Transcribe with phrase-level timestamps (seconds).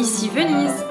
[0.00, 0.84] Ici Venise,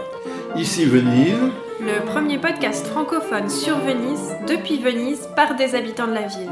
[0.56, 1.36] Ici Venise,
[1.82, 6.52] le premier podcast francophone sur Venise, depuis Venise, par des habitants de la ville.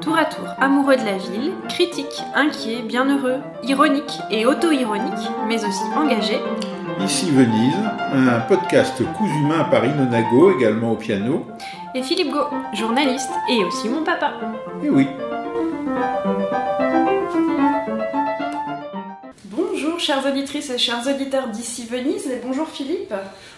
[0.00, 5.82] Tour à tour amoureux de la ville, critiques, inquiets, bienheureux, ironiques et auto-ironiques, mais aussi
[5.96, 6.40] engagés,
[7.04, 7.76] Ici Venise,
[8.12, 11.46] un podcast cousu main par Inonago, également au piano.
[11.94, 14.32] et Philippe Gau, journaliste et aussi mon papa.
[14.84, 15.06] Et oui,
[20.00, 23.12] Bonjour chères auditrices et chers auditeurs d'ici Venise, et bonjour Philippe.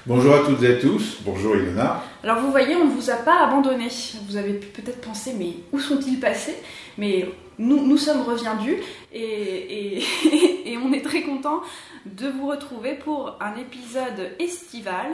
[0.07, 2.03] bonjour à toutes et à tous, bonjour Ilona.
[2.25, 3.87] Alors vous voyez, on ne vous a pas abandonné.
[4.27, 6.57] Vous avez peut-être pensé, mais où sont-ils passés?
[6.99, 7.29] Mais
[7.61, 8.77] nous, nous sommes reviendus
[9.13, 10.05] et, et,
[10.73, 11.63] et on est très content
[12.07, 15.13] de vous retrouver pour un épisode estival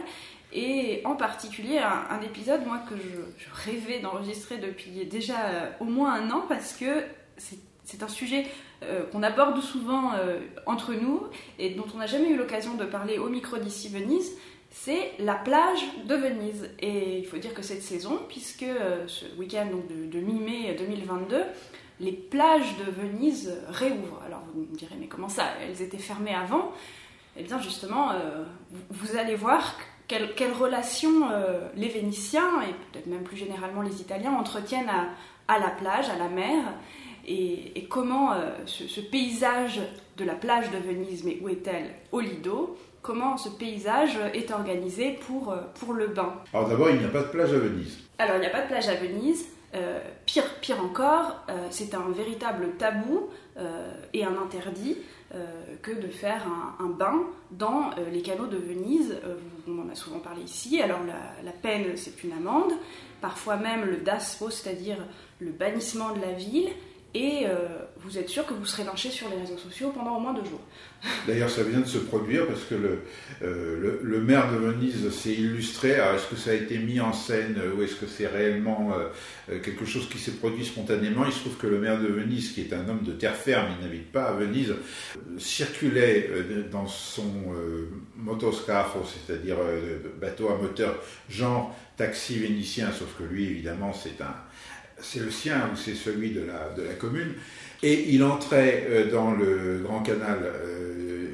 [0.55, 5.69] et en particulier un, un épisode moi que je, je rêvais d'enregistrer depuis déjà euh,
[5.80, 6.86] au moins un an parce que
[7.36, 7.58] c'est
[7.88, 8.47] c'est un sujet
[8.83, 11.23] euh, qu'on aborde souvent euh, entre nous
[11.59, 14.31] et dont on n'a jamais eu l'occasion de parler au micro d'ici Venise
[14.70, 16.69] c'est la plage de Venise.
[16.78, 21.42] Et il faut dire que cette saison, puisque euh, ce week-end de, mi-mai 2022,
[22.00, 24.20] les plages de Venise réouvrent.
[24.27, 26.72] Alors vous me direz, mais comment ça Elles étaient fermées avant?
[27.39, 28.11] Eh bien justement,
[28.91, 31.31] vous, allez voir quelle, quelle relation
[31.75, 34.91] les Vénitiens, et peut-être même plus généralement les Italiens, entretiennent
[35.48, 36.62] à la plage, à la mer,
[37.29, 39.81] et, et comment euh, ce, ce paysage
[40.17, 41.91] de la plage de Venise, mais où est-elle?
[42.11, 46.33] Au Lido, comment ce paysage est organisé pour, euh, pour le bain?
[46.53, 47.99] Alors d'abord, il n'y a pas de plage à Venise.
[48.19, 49.47] Alors, il n'y a pas de plage à Venise.
[49.75, 53.29] Euh, pire, pire encore, euh, c'est un véritable tabou
[54.15, 54.97] et un interdit
[55.83, 59.17] que de faire un, un bain dans les canaux de Venise.
[59.67, 60.81] On en a souvent parlé ici.
[60.81, 62.73] Alors, la, la peine, c'est une amende,
[63.21, 64.99] parfois même le daspo, c'est-à-dire
[65.41, 66.71] le bannissement de la ville.
[67.14, 70.20] Et euh, vous êtes sûr que vous serez lynché sur les réseaux sociaux pendant au
[70.20, 70.61] moins deux jours.
[71.27, 72.98] D'ailleurs, ça vient de se produire parce que le,
[73.42, 75.94] euh, le, le maire de Venise s'est illustré.
[75.94, 79.59] Alors, est-ce que ça a été mis en scène ou est-ce que c'est réellement euh,
[79.60, 81.25] quelque chose qui s'est produit spontanément?
[81.25, 83.69] Il se trouve que le maire de Venise, qui est un homme de terre ferme,
[83.78, 84.75] il n'habite pas à Venise,
[85.38, 86.31] circulait
[86.71, 87.32] dans son
[88.16, 89.56] motoscafo, c'est-à-dire
[90.21, 90.94] bateau à moteur
[91.31, 94.34] genre taxi vénitien, sauf que lui, évidemment, c'est un
[95.00, 97.34] c'est le sien ou c'est celui de la, commune.
[97.82, 101.28] Et il entrait euh, dans le grand canal euh,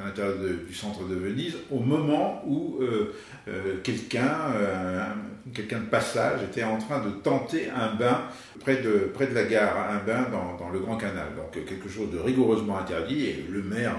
[0.00, 3.12] à l'intérieur du centre de Venise au moment où euh,
[3.48, 8.22] euh, quelqu'un, euh, un- quelqu'un de passage, était en train de tenter un bain
[8.60, 11.28] près de, près de la gare, un bain dans, le grand canal.
[11.36, 13.26] Donc quelque chose de rigoureusement interdit.
[13.26, 13.96] Et le maire,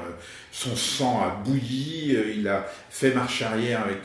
[0.52, 4.04] son sang a bouilli, il a fait marche arrière avec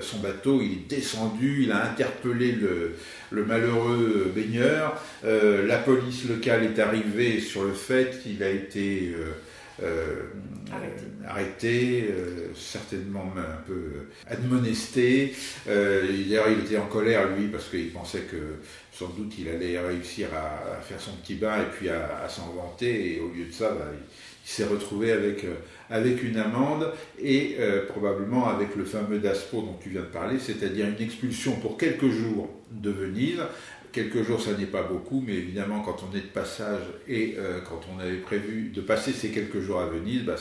[0.00, 5.02] son bateau, il est descendu, il a interpellé le, malheureux baigneur.
[5.24, 9.14] La police locale est arrivée sur le fait qu'il a été
[10.72, 11.02] Arrêté.
[11.22, 15.34] euh, arrêté, euh, certainement même un peu admonesté.
[15.68, 18.36] Euh, D'ailleurs, il était en colère, lui, parce qu'il pensait que
[18.92, 22.28] sans doute il allait réussir à, à faire son petit bain et puis à, à
[22.28, 23.14] s'en vanter.
[23.16, 25.54] Et au lieu de ça, bah, il, il s'est retrouvé avec, euh,
[25.90, 30.38] avec une amende et euh, probablement avec le fameux DASPO dont tu viens de parler,
[30.38, 33.40] c'est-à-dire une expulsion pour quelques jours de Venise.
[33.92, 37.60] Quelques jours, ça n'est pas beaucoup, mais évidemment, quand on est de passage et euh,
[37.60, 40.36] quand on avait prévu de passer ces quelques jours à Venise, bah,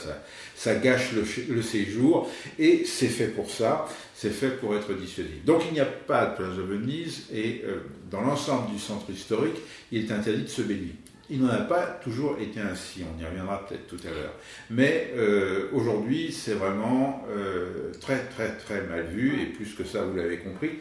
[0.56, 2.30] ça, gâche le, séjour
[2.60, 5.44] et c'est fait pour ça, c'est fait pour être dissuasif.
[5.46, 7.80] Donc il n'y a pas de plage à Venise et euh,
[8.12, 9.58] dans l'ensemble du centre historique,
[9.92, 10.94] il est interdit de se baigner.
[11.31, 14.34] Il n'en a pas toujours été ainsi, on y reviendra peut-être tout à l'heure.
[14.72, 20.03] Mais euh, aujourd'hui, c'est vraiment euh, très très très mal vu, et plus que ça,
[20.03, 20.72] vous l'avez compris,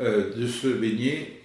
[0.00, 1.38] euh, de se baigner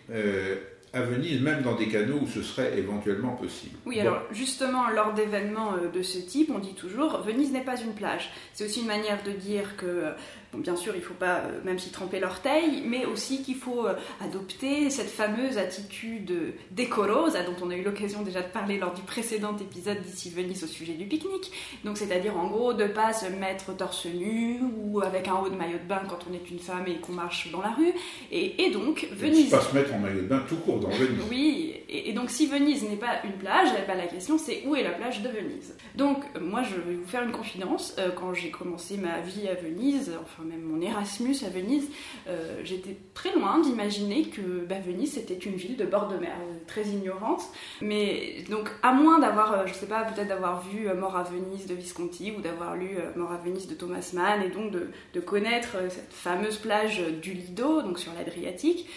[0.94, 3.75] à Venise, même dans des canaux où ce serait éventuellement possible.
[3.85, 4.01] Oui, Bon.
[4.01, 8.31] alors justement, lors d'événements de ce type, on dit toujours Venise n'est pas une plage.
[8.53, 10.13] C'est aussi une manière de dire que,
[10.53, 13.56] bon, bien sûr, il ne faut pas euh, même s'y tremper l'orteil, mais aussi qu'il
[13.56, 18.78] faut euh, adopter cette fameuse attitude décorosa dont on a eu l'occasion déjà de parler
[18.78, 21.52] lors du précédent épisode d'ici Venise au sujet du pique-nique.
[21.84, 25.55] Donc, c'est-à-dire en gros de pas se mettre torse nu ou avec un haut de
[25.55, 27.94] maillot de bain quand on est une femme et qu'on marche dans la rue.
[28.32, 29.49] Et, et donc, Venise.
[29.49, 31.22] pas se mettre en maillot de bain tout court dans Venise.
[31.29, 34.64] Oui, et, et donc si Venise n'est pas une plage, eh ben, la question c'est
[34.66, 35.76] où est la plage de Venise?
[35.96, 39.47] Donc euh, moi je vais vous faire une confidence, Euh, quand j'ai commencé ma vie
[39.47, 41.89] à Venise, enfin même mon Erasmus à Venise,
[42.28, 46.35] euh, j'étais très loin d'imaginer que bah, Venise c'était une ville de bord de mer,
[46.41, 47.43] euh, très ignorante,
[47.81, 51.67] mais donc à moins d'avoir, euh, je sais pas, peut-être d'avoir vu Mort à Venise
[51.67, 55.19] de Visconti ou d'avoir lu Mort à Venise de Thomas Mann et donc de, de
[55.19, 58.89] connaître cette fameuse plage du Lido, donc sur l'Adriatique,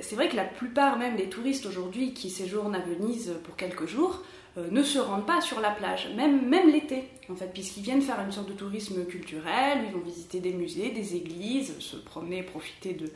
[0.00, 3.86] c'est vrai que la plupart même des touristes aujourd'hui qui séjournent à Venise pour quelques
[3.86, 4.22] jours
[4.56, 8.20] ne se rendent pas sur la plage, même, même l'été, en fait, puisqu'ils viennent faire
[8.20, 12.94] une sorte de tourisme culturel, ils vont visiter des musées, des églises, se promener, profiter
[12.94, 13.10] de,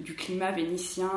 [0.00, 1.10] du climat vénitien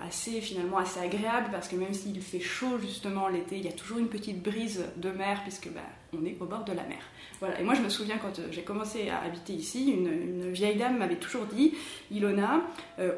[0.00, 3.72] assez finalement assez agréable, parce que même s'il fait chaud justement l'été, il y a
[3.72, 5.80] toujours une petite brise de mer, puisque bah,
[6.12, 6.98] on est au bord de la mer.
[7.40, 7.60] Voilà.
[7.60, 11.16] Et moi, je me souviens quand j'ai commencé à habiter ici, une, vieille dame m'avait
[11.16, 11.74] toujours dit
[12.10, 12.62] Ilona,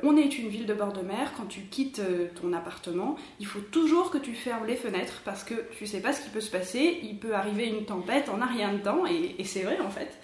[0.02, 1.32] on est une ville de bord de mer.
[1.36, 2.00] Quand tu quittes
[2.40, 6.12] ton appartement, il faut toujours que tu fermes les fenêtres parce que tu sais pas
[6.12, 7.00] ce qui peut se passer.
[7.02, 10.18] Il peut arriver une tempête en a rien de temps, et, c'est vrai en fait.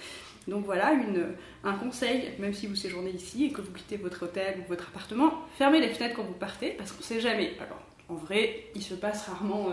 [0.49, 1.27] Donc voilà une,
[1.65, 4.89] un conseil, même si vous séjournez ici et que vous quittez votre hôtel ou votre
[4.89, 7.53] appartement, fermez les fenêtres quand vous partez parce qu'on ne sait jamais.
[7.59, 9.69] Alors en vrai, il se passe rarement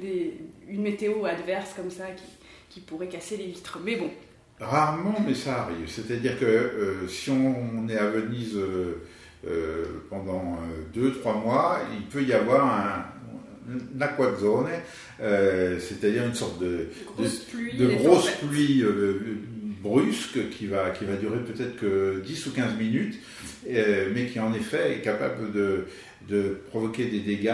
[0.00, 0.34] des,
[0.68, 2.24] une météo adverse comme ça qui,
[2.72, 3.78] qui pourrait casser les vitres.
[3.84, 4.10] Mais bon.
[4.60, 5.88] Rarement, mais ça arrive.
[5.88, 9.02] C'est-à-dire que euh, si on est à Venise euh,
[9.46, 10.58] euh, pendant
[10.94, 13.04] deux, trois mois, il peut y avoir un,
[14.00, 14.70] aquazzone,
[15.18, 18.84] c'est-à-dire une sorte de, de grosse pluie,
[19.82, 23.18] brusque qui va, qui va durer peut-être que 10 ou 15 minutes,
[23.66, 25.86] mais qui en effet est capable de,
[26.28, 27.50] de provoquer des dégâts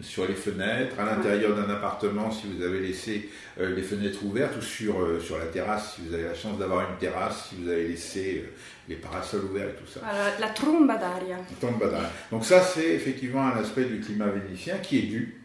[0.00, 3.28] sur les fenêtres, à l'intérieur d'un appartement si vous avez laissé
[3.58, 6.58] euh, les fenêtres ouvertes ou sur, euh, sur la terrasse si vous avez la chance
[6.58, 8.50] d'avoir une terrasse, si vous avez laissé euh,
[8.88, 10.00] les parasols ouverts et tout ça.
[10.38, 12.10] la tromba d'aria.
[12.30, 15.40] Donc ça c'est effectivement un aspect du climat vénitien qui est dû,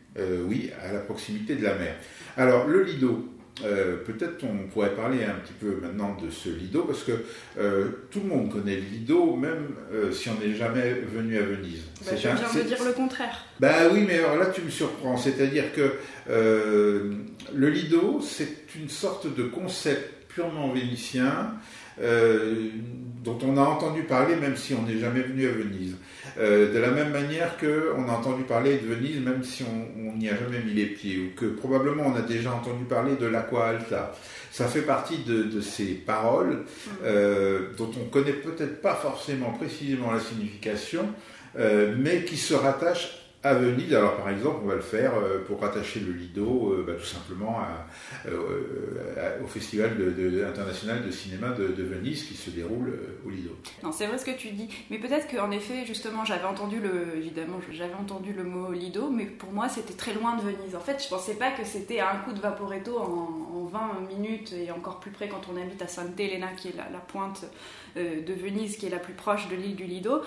[0.46, 1.96] oui, à la proximité de la mer.
[2.38, 3.30] Alors le lido,
[3.64, 7.12] euh, peut-être on pourrait parler un petit peu maintenant de ce Lido, parce que
[7.60, 11.44] euh, tout le monde connaît le Lido, même euh, si on n'est jamais venu à
[11.44, 11.84] Venise.
[12.06, 13.46] Bah, je viens de dire le contraire.
[13.60, 15.18] Bah oui, mais alors là tu me surprends.
[15.18, 15.96] C'est-à-dire que
[16.28, 21.54] le Lido, c'est une sorte de concept purement vénitien
[22.00, 25.96] dont on a entendu parler même si on n'est jamais venu à Venise.
[26.40, 30.30] Euh, de la même manière qu'on a entendu parler de Venise même si on n'y
[30.30, 33.68] a jamais mis les pieds, ou que probablement on a déjà entendu parler de l'Aqua
[33.68, 34.14] Alta.
[34.52, 36.90] Ça fait partie de, ces paroles mm.
[37.04, 41.06] euh, dont on connaît peut-être pas forcément précisément la signification,
[41.58, 45.44] euh, mais qui se rattachent à Venise, alors par exemple, on va le faire euh,
[45.46, 47.58] pour rattacher le Lido euh, bah, tout simplement
[48.28, 49.98] euh, au Festival
[50.48, 53.50] international de cinéma de, Venise qui se déroule au Lido.
[53.84, 57.18] Non, c'est vrai ce que tu dis, mais peut-être qu'en effet, justement, j'avais entendu le,
[57.18, 60.76] évidemment, j'avais entendu le mot Lido, mais pour moi, c'était très loin de Venise.
[60.76, 64.70] En fait, je pensais pas que c'était un coup de vaporetto en, 20 minutes et
[64.70, 67.46] encore plus près quand on habite à Santa Elena, qui est la pointe
[67.96, 70.22] de Venise, qui est la plus proche de l'île du Lido.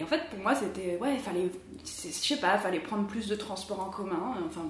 [0.00, 1.50] Et en fait, pour moi, c'était, ouais, il fallait,
[1.84, 4.34] je sais pas, fallait prendre plus de transports en commun.
[4.46, 4.62] Enfin.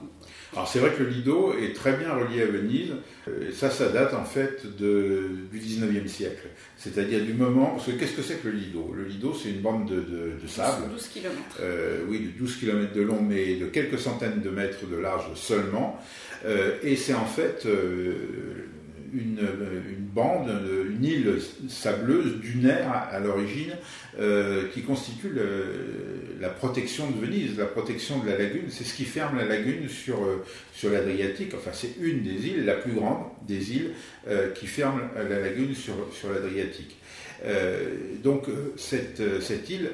[0.52, 2.94] Alors c'est vrai que le Lido est très bien relié à Venise.
[3.28, 6.48] Et ça, ça date en fait de, du 19e siècle.
[6.76, 8.92] C'est-à-dire du moment, parce que qu'est-ce que c'est que le Lido?
[8.92, 10.90] Le Lido, c'est une bande de, de, de sable.
[10.90, 11.32] 12 km.
[11.60, 15.32] Euh, oui, de 12 km de long, mais de quelques centaines de mètres de large
[15.36, 15.96] seulement.
[16.44, 18.66] Euh, et c'est en fait euh,
[19.12, 20.50] une, une, bande,
[20.88, 23.74] une île sableuse, dunaire à, l'origine,
[24.18, 25.32] euh, qui constitue
[26.40, 28.64] la protection de Venise, la protection de la lagune.
[28.68, 31.52] C'est ce qui ferme la lagune sur, euh, sur l'Adriatique.
[31.54, 33.92] Enfin, c'est une des îles, la plus grande des îles,
[34.28, 36.96] euh, qui ferme la lagune sur, sur l'Adriatique.
[38.22, 38.46] donc,
[38.76, 39.90] cette, cette île,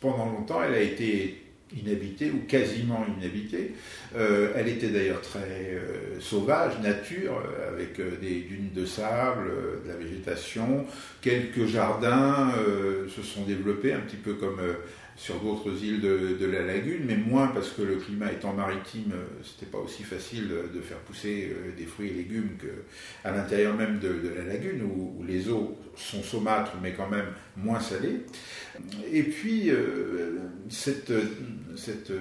[0.00, 3.74] pendant longtemps, elle a été inhabitée ou quasiment inhabitée.
[4.16, 9.50] Euh, elle était d'ailleurs très euh, sauvage, nature, euh, avec des dunes de sable,
[9.84, 10.86] de la végétation.
[11.20, 12.52] Quelques jardins
[13.08, 14.60] se sont développés, un petit peu comme
[15.16, 19.70] sur d'autres îles de, la lagune, mais moins parce que le climat étant maritime, c'était
[19.70, 24.44] pas aussi facile de faire pousser des fruits et légumes qu'à l'intérieur même de, la
[24.44, 28.20] lagune, où, les eaux sont saumâtres, mais quand même moins salées.
[29.10, 29.70] Et puis,
[30.68, 31.12] cette,
[31.76, 32.12] cette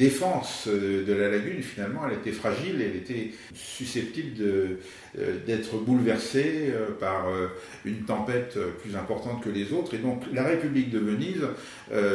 [0.00, 4.76] défense de la lagune, finalement, elle était fragile, elle était susceptible euh,
[5.16, 7.48] d'être bouleversée euh, par euh,
[7.84, 9.94] une tempête plus importante que les autres.
[9.94, 11.46] Et donc la République de Venise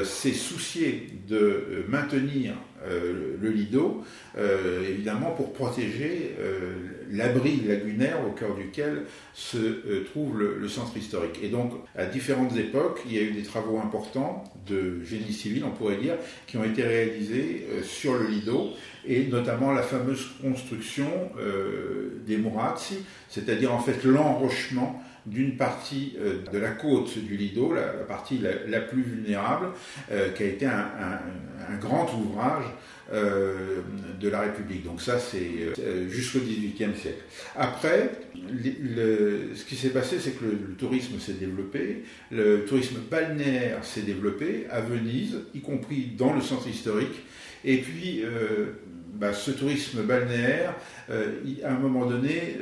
[0.03, 2.53] s'est souciée de maintenir
[2.87, 4.03] le Lido,
[4.37, 6.35] évidemment pour protéger
[7.11, 11.39] l'abri lagunaire au cœur duquel se trouve le, centre historique.
[11.41, 15.63] Et donc, à différentes époques, il y a eu des travaux importants de génie civil,
[15.65, 16.15] on pourrait dire,
[16.47, 18.73] qui ont été réalisés sur le Lido,
[19.07, 22.37] et notamment la fameuse construction euh, des
[23.29, 28.79] C'est-à-dire en fait l'enrochement d'une partie euh, de la côte du Lido, la, partie la,
[28.81, 29.67] plus vulnérable,
[30.11, 31.19] euh, qui a été un,
[31.81, 32.65] grand ouvrage
[33.11, 34.83] de la République.
[34.83, 35.73] Donc ça, c'est
[36.09, 37.23] jusqu'au XVIIIe siècle.
[37.55, 43.83] Après, ce qui s'est passé, c'est que le, le tourisme s'est développé, le tourisme balnéaire
[43.83, 47.23] s'est développé à Venise, y compris dans le centre historique,
[47.63, 48.23] et puis
[49.15, 50.73] bah, ce tourisme balnéaire,
[51.09, 52.57] à un moment donné,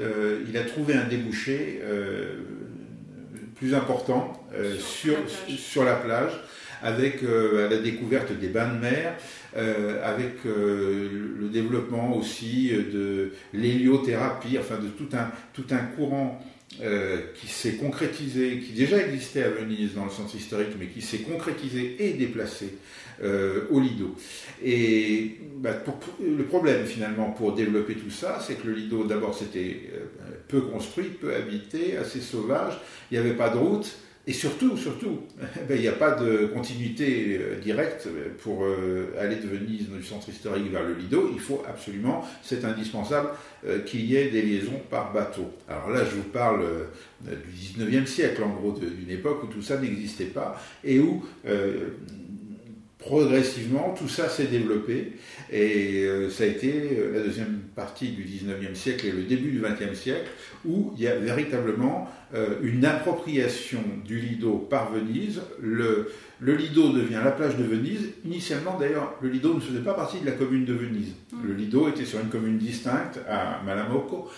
[0.47, 1.81] il a trouvé un débouché
[3.55, 4.45] plus important
[4.79, 5.15] sur,
[5.47, 6.31] sur, la plage,
[6.81, 9.15] avec la découverte des bains de mer,
[10.03, 16.41] avec le développement aussi de l'héliothérapie, enfin de tout un, tout un courant
[16.81, 21.01] euh, qui s'est concrétisé, qui déjà existait à Venise dans le centre historique, mais qui
[21.01, 22.73] s'est concrétisé et déplacé
[23.21, 24.15] euh, au Lido.
[24.63, 25.83] Et bah,
[26.19, 30.05] le problème finalement pour développer tout ça, c'est que le Lido d'abord c'était euh,
[30.47, 32.73] peu construit, peu habité, assez sauvage,
[33.11, 33.95] il n'y avait pas de route.
[34.25, 35.19] Et surtout, surtout,
[35.67, 38.07] ben, il n'y a pas de continuité euh, directe
[38.41, 41.29] pour euh, aller de Venise, du centre historique, vers le Lido.
[41.33, 43.29] Il faut absolument, c'est indispensable,
[43.65, 45.51] euh, qu'il y ait des liaisons par bateau.
[45.67, 46.63] Alors là, je vous parle
[47.21, 51.23] du 19e siècle, en gros, d'une époque où tout ça n'existait pas et où
[53.05, 55.13] progressivement, tout ça s'est développé
[55.51, 59.51] et euh, ça a été euh, la deuxième partie du 19e siècle et le début
[59.51, 60.29] du 20e siècle
[60.65, 65.41] où il y a véritablement euh, une appropriation du Lido par Venise.
[65.61, 68.11] Le, le, Lido devient la plage de Venise.
[68.25, 71.13] Initialement, d'ailleurs, le Lido ne faisait pas partie de la commune de Venise.
[71.31, 71.47] Mmh.
[71.47, 74.29] Le Lido était sur une commune distincte à Malamocco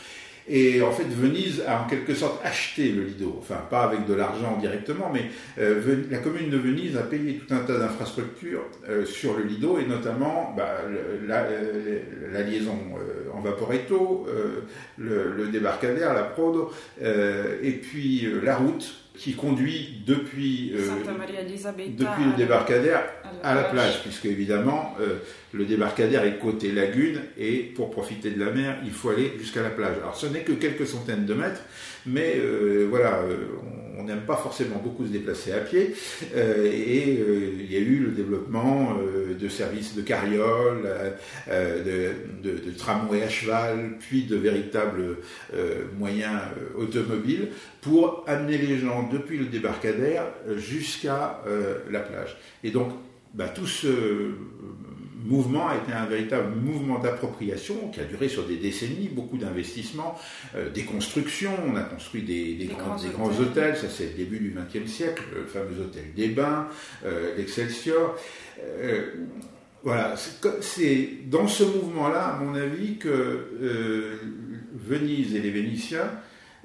[0.48, 4.14] et en fait, Venise a en quelque sorte acheté le Lido, enfin pas avec de
[4.14, 5.26] l'argent directement, mais
[5.58, 9.80] euh, la commune de Venise a payé tout un tas d'infrastructures euh, sur le Lido,
[9.80, 10.82] et notamment bah,
[11.28, 11.48] la,
[12.32, 14.28] la, liaison euh, en vaporetto,
[14.98, 16.72] le, le, débarcadère, la prodo,
[17.02, 20.90] et puis la route qui conduit depuis, euh,
[21.98, 23.04] depuis le débarcadère
[23.44, 25.18] à la, plage, puisque évidemment euh,
[25.54, 29.62] le débarcadère est côté lagune et pour profiter de la mer, il faut aller jusqu'à
[29.62, 29.98] la plage.
[30.02, 31.62] Alors ce n'est que quelques centaines de mètres,
[32.06, 33.22] mais euh, voilà,
[33.64, 35.96] on n'aime pas forcément beaucoup se déplacer à pied,
[36.36, 37.20] et
[37.60, 38.98] il y a eu le développement
[39.40, 40.90] de services de carrioles,
[41.48, 45.18] de, tramways à cheval, puis de véritables
[45.98, 46.42] moyens
[46.78, 47.50] automobiles
[47.82, 50.26] pour amener les gens depuis le débarcadère
[50.56, 52.36] jusqu'à euh, la plage.
[52.64, 52.90] Et donc,
[53.34, 54.32] bah, tout ce
[55.26, 60.20] mouvement a été un véritable mouvement d'appropriation qui a duré sur des décennies, beaucoup d'investissements,
[60.56, 61.58] euh, des constructions.
[61.68, 63.76] On a construit des, grands, hôtels.
[63.76, 66.68] ça c'est le début du XXe siècle, le fameux hôtel des Bains,
[67.06, 68.16] euh, l'Excelsior.
[69.84, 70.16] voilà,
[70.62, 74.20] c'est dans ce mouvement-là, à mon avis, que
[74.74, 76.10] Venise et les Vénitiens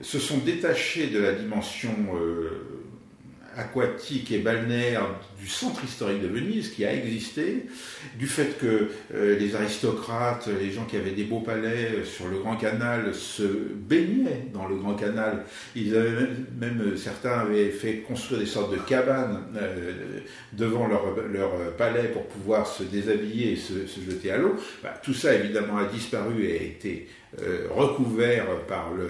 [0.00, 2.50] se sont détachés de la dimension euh,
[3.57, 5.07] aquatique et balnéaire
[5.41, 7.67] du centre historique de Venise qui a existé,
[8.19, 12.39] du fait que euh, les aristocrates, les gens qui avaient des beaux palais sur le
[12.39, 15.45] Grand Canal se baignaient dans le Grand Canal.
[15.75, 16.29] Ils avaient
[16.59, 20.21] même, certains avaient fait construire des sortes de cabanes euh,
[20.53, 21.01] devant leur,
[21.79, 24.57] palais pour pouvoir se déshabiller et se, jeter à l'eau.
[24.83, 27.09] Bah, tout ça évidemment a disparu et a été
[27.41, 29.09] euh, recouvert par le,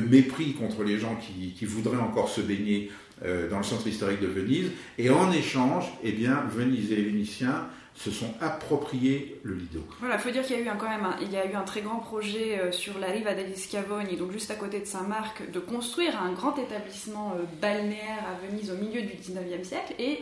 [0.00, 2.90] mépris contre les gens qui voudraient encore se baigner
[3.24, 4.70] euh, dans le centre historique de Venise.
[4.98, 9.80] Et en échange, eh bien, Venise et Vénitiens se sont appropriés le Lido.
[10.00, 11.46] Voilà, il faut dire qu'il y a eu un, quand même un, il y a
[11.46, 14.80] eu un très grand projet euh, sur la rive degli Scavogni, donc juste à côté
[14.80, 19.64] de Saint-Marc, de construire un grand établissement euh, balnéaire à Venise au milieu du 19e
[19.64, 20.20] siècle, et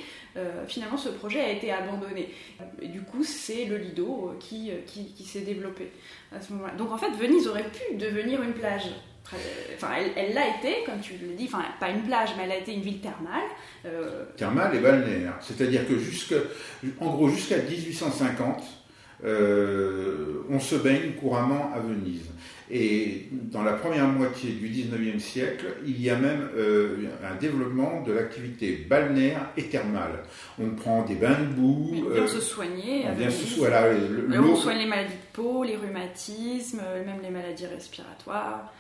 [0.67, 2.31] finalement ce projet a été abandonné.
[2.83, 5.91] Du coup, c'est le Lido qui, qui, qui s'est développé
[6.35, 6.73] à ce moment-là.
[6.75, 8.89] Donc en fait, Venise aurait pu devenir une plage
[9.75, 12.59] Enfin, elle l'a été, comme tu le dis, enfin, pas une plage, mais elle a
[12.59, 13.43] été une ville thermale.
[13.87, 15.35] Euh, thermale et balnéaire.
[15.41, 16.35] C'est-à-dire que, jusque,
[17.01, 18.63] en gros, jusqu'à 1850,
[19.25, 22.29] euh, on se baigne couramment à Venise.
[22.71, 28.03] Et dans la première moitié du 19e siècle, il y a même euh, un développement
[28.03, 30.25] de l'activité balnéaire et thermale.
[30.59, 32.07] On prend des bains de boue.
[32.07, 33.05] On vient se soigner.
[33.11, 33.89] On vient se voilà,
[34.41, 38.73] on soigne les maladies de peau, les rhumatismes, même les maladies respiratoires.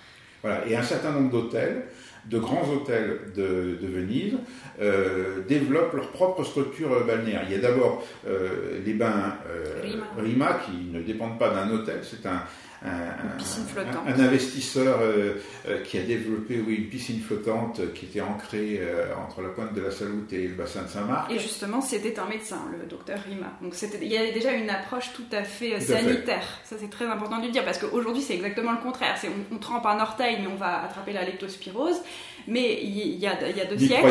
[0.43, 0.67] Voilà.
[0.69, 1.85] Et un certain nombre d'hôtels,
[2.27, 4.35] de grands hôtels de, Venise,
[4.81, 7.43] euh, développent leur propre structure balnéaire.
[7.47, 10.61] Il y a d'abord euh, les bains euh, Rima.
[10.65, 12.43] qui ne dépendent pas d'un hôtel, c'est un,
[12.85, 15.35] un, investisseur euh,
[15.69, 19.73] euh, qui a développé oui, une piscine flottante qui était ancrée euh, entre la pointe
[19.75, 21.31] de la Saloute et le bassin de Saint-Marc.
[21.31, 23.53] Et justement, c'était un médecin, le docteur Rima.
[23.61, 26.45] Donc il y avait déjà une approche tout à fait sanitaire.
[26.65, 29.17] Ça, c'est très important de le dire parce qu'aujourd'hui, c'est exactement le contraire.
[29.25, 32.01] On, on, trempe un orteil, mais on va attraper la leptospirose.
[32.49, 34.09] Mais il y, a, il y a deux siècles,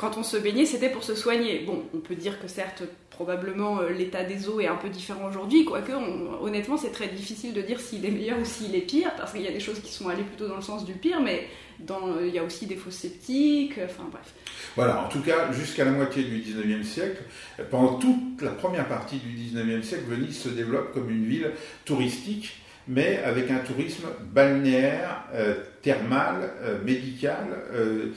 [0.00, 1.60] quand on se baignait, c'était pour se soigner.
[1.60, 5.64] Bon, on peut dire que certes, probablement l'état des eaux est un peu différent aujourd'hui,
[5.64, 5.92] quoique
[6.40, 9.32] honnêtement, c'est très difficile difficile de dire s'il est meilleur ou s'il est pire, parce
[9.32, 11.46] qu'il y a des choses qui sont allées plutôt dans le sens du pire, mais
[11.78, 14.32] dans, il y a aussi des faux sceptiques, enfin bref.
[14.76, 17.22] Voilà, en tout cas, jusqu'à la moitié du 19e siècle,
[17.70, 21.50] pendant toute la première partie du 19e siècle, Venise se développe comme une ville
[21.84, 22.54] touristique
[22.88, 28.12] mais avec un tourisme balnéaire, euh, thermal, euh, médical, euh,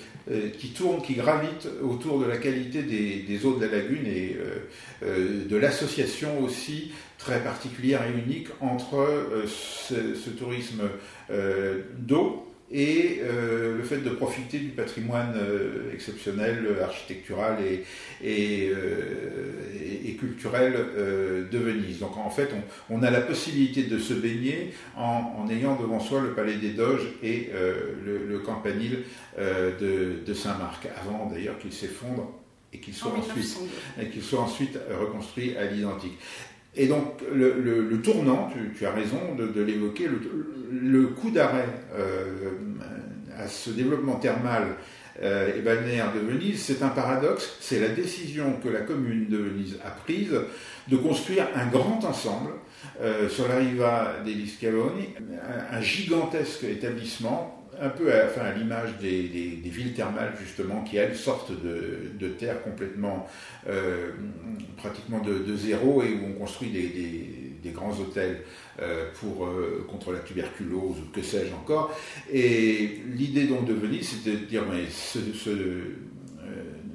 [0.58, 4.38] qui tourne, qui gravite autour de la qualité des, eaux de la lagune et
[5.04, 10.84] de l'association aussi très particulière et unique entre ce, tourisme
[12.00, 17.84] d'eau et euh, le fait de profiter du patrimoine euh, exceptionnel, architectural et,
[18.24, 20.74] et, euh, et, culturel
[21.52, 22.00] de Venise.
[22.00, 22.50] Donc en fait,
[22.90, 26.72] on, a la possibilité de se baigner en, en, ayant devant soi le palais des
[26.72, 27.50] Doges et
[28.06, 29.00] le, le, campanile
[29.40, 32.32] de, de Saint-Marc, avant d'ailleurs qu'il s'effondre
[32.74, 33.58] et qu'il soit, ensuite,
[34.00, 36.18] et qu'il soit ensuite reconstruit à l'identique.
[36.76, 40.08] Et donc le, tournant, tu, as raison de, l'évoquer,
[40.72, 42.52] le, coup d'arrêt euh,
[43.38, 44.68] à ce développement thermal
[45.22, 49.38] euh, et balnéaire de Venise, c'est un paradoxe, c'est la décision que la commune de
[49.38, 50.34] Venise a prise
[50.88, 52.52] de construire un grand ensemble
[53.02, 55.10] euh, sur la riva degli Scaloni,
[55.72, 61.16] un gigantesque établissement un peu à, enfin, à l'image des, villes thermales justement qui elles
[61.16, 63.28] sortent de, terre complètement
[63.68, 64.12] euh,
[64.78, 68.42] pratiquement de, zéro et où on construit des, grands hôtels
[68.82, 71.96] euh, pour, euh, contre la tuberculose ou que sais-je encore.
[72.32, 75.20] Et l'idée donc de Venise, c'était de dire mais ce,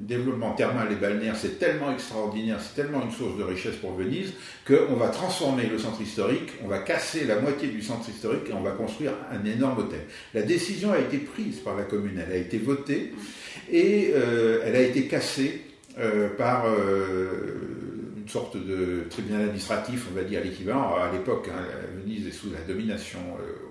[0.07, 4.33] développement thermal et balnéaire, c'est tellement extraordinaire, c'est tellement une source de richesse pour Venise,
[4.65, 8.53] qu'on va transformer le centre historique, on va casser la moitié du centre historique et
[8.53, 10.01] on va construire un énorme hôtel.
[10.33, 13.13] La décision a été prise par la commune, elle a été votée
[13.71, 15.61] et euh, elle a été cassée
[15.99, 17.86] euh, par euh,
[18.27, 20.97] une sorte de tribunal administratif, on va dire l'équivalent.
[20.97, 21.63] À l'époque, hein,
[22.03, 23.19] Venise est sous la domination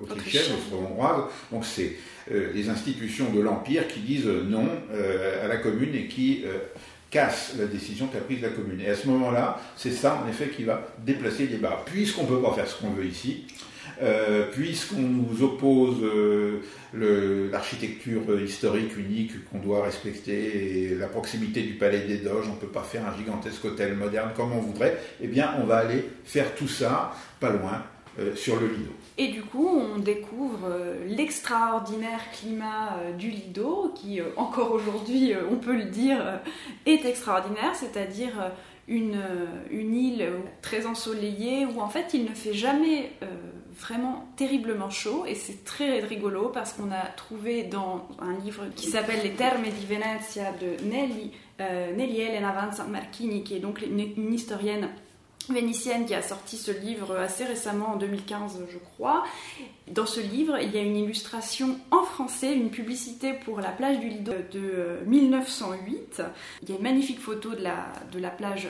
[0.02, 1.98] autrichienne, austro-hongroise, donc c'est
[2.32, 6.44] euh, les institutions de l'Empire qui disent non euh, à la commune et qui
[7.16, 8.80] euh, cassent la décision qu'a prise la commune.
[8.80, 11.82] Et à ce moment-là, c'est ça en effet qui va déplacer les débats.
[11.86, 13.46] Puisqu'on ne peut pas faire ce qu'on veut ici,
[14.52, 15.96] puisqu'on nous oppose
[16.92, 22.66] l'architecture historique unique qu'on doit respecter la proximité du palais des Doges, on ne peut
[22.66, 26.54] pas faire un gigantesque hôtel moderne comme on voudrait, eh bien on va aller faire
[26.54, 27.84] tout ça pas loin
[28.34, 28.95] sur le Lido.
[29.18, 35.32] Et du coup, on découvre euh, l'extraordinaire climat euh, du Lido, qui euh, encore aujourd'hui,
[35.50, 36.18] on peut le dire,
[36.84, 38.52] est extraordinaire, c'est-à-dire
[38.88, 39.20] une,
[39.70, 40.28] une, île
[40.60, 43.10] très ensoleillée où en fait il ne fait jamais
[43.78, 45.24] vraiment terriblement chaud.
[45.26, 49.64] Et c'est très rigolo parce qu'on a trouvé dans un livre qui s'appelle Les Termes
[49.64, 54.88] di Venezia de Nelly, Nelly Elena Van Marchini, qui est donc une historienne
[55.50, 59.24] vénitienne qui a sorti ce livre assez récemment, en 2015 je crois.
[59.90, 64.00] Dans ce livre, il y a une illustration en français, une publicité pour la plage
[64.00, 66.22] du Lido de 1908.
[66.62, 68.68] Il y a une magnifique photo de la, de la plage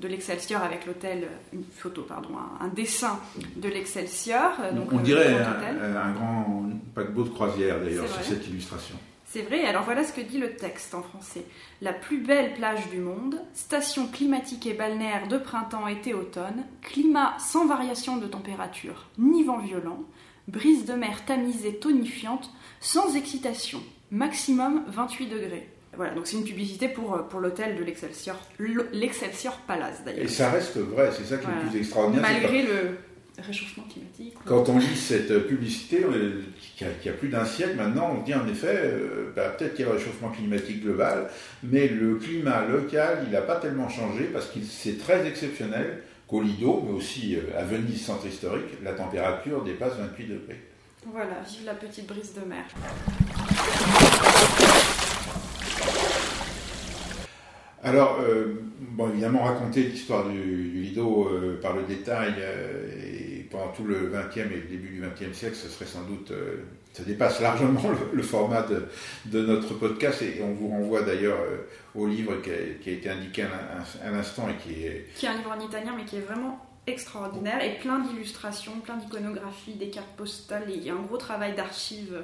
[0.00, 3.18] de l'Excelsior avec l'hôtel, une photo, pardon, un, dessin
[3.56, 4.52] de l'Excelsior.
[4.92, 8.96] On dirait un, un, grand paquebot de croisière d'ailleurs sur cette illustration.
[9.30, 11.44] C'est vrai, alors voilà ce que dit le texte en français.
[11.82, 17.36] La plus belle plage du monde, station climatique et balnéaire de printemps, été, automne, climat
[17.38, 20.02] sans variation de température, ni vent violent,
[20.46, 25.68] brise de mer tamisée tonifiante, sans excitation, maximum 28 degrés.
[25.94, 28.36] Voilà, donc c'est une publicité pour, pour l'hôtel de l'Excelsior,
[28.92, 30.24] l'Excelsior Palace d'ailleurs.
[30.24, 32.22] Et ça reste vrai, c'est ça qui est le plus extraordinaire.
[32.22, 32.96] Malgré le,
[33.40, 34.34] réchauffement climatique.
[34.44, 36.04] Quand on lit cette publicité,
[36.76, 39.88] qui a, plus d'un siècle maintenant, on dit en effet, euh, bah, peut-être qu'il y
[39.88, 41.28] a le réchauffement climatique global,
[41.62, 46.42] mais le climat local, il n'a pas tellement changé parce que c'est très exceptionnel qu'au
[46.42, 50.60] Lido, mais aussi euh, à Venise, centre historique, la température dépasse 28 degrés.
[51.06, 52.64] Voilà, vive la petite brise de mer.
[57.82, 61.30] Alors, euh, bon, évidemment, raconter l'histoire du, Lido
[61.62, 62.34] par le détail
[63.50, 66.64] pendant tout le XXe et le début du XXe siècle, ce serait sans doute, euh,
[66.92, 67.80] ça dépasse largement
[68.12, 70.22] le, format de, notre podcast.
[70.22, 74.56] Et on vous renvoie d'ailleurs euh, au livre qui a, été indiqué à, l'instant et
[74.56, 75.06] qui est...
[75.14, 78.96] Qui est un livre en italien mais qui est vraiment extraordinaire et plein d'illustrations, plein
[78.96, 82.22] d'iconographies, des cartes postales, il y a un gros travail d'archives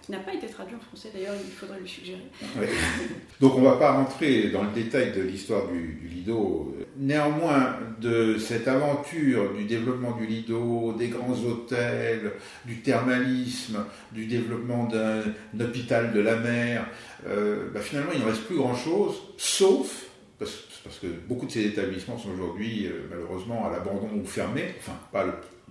[0.00, 2.24] qui n'a pas été traduit en français d'ailleurs, il faudrait le suggérer.
[3.40, 6.74] Donc on ne va pas rentrer dans le détail de l'histoire du, Lido.
[6.96, 12.32] Néanmoins, de cette aventure du développement du Lido, des grands hôtels,
[12.64, 15.22] du thermalisme, du développement d'un
[15.60, 16.86] hôpital de la mer,
[17.26, 20.06] euh, bah, finalement il ne reste plus grand-chose, sauf
[20.38, 24.98] parce, que beaucoup de ces établissements sont aujourd'hui malheureusement à l'abandon ou fermés, enfin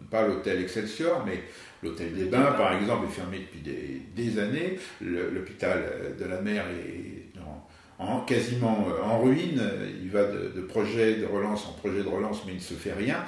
[0.10, 1.44] pas l'hôtel Excelsior, mais
[1.84, 3.62] l'hôtel des Bains par exemple est fermé depuis
[4.16, 5.84] des, années, l'hôpital
[6.20, 7.24] de la mer est
[8.00, 9.62] en, quasiment en ruine,
[10.02, 12.74] il va de, de projet de relance en projet de relance mais il ne se
[12.74, 13.24] fait rien.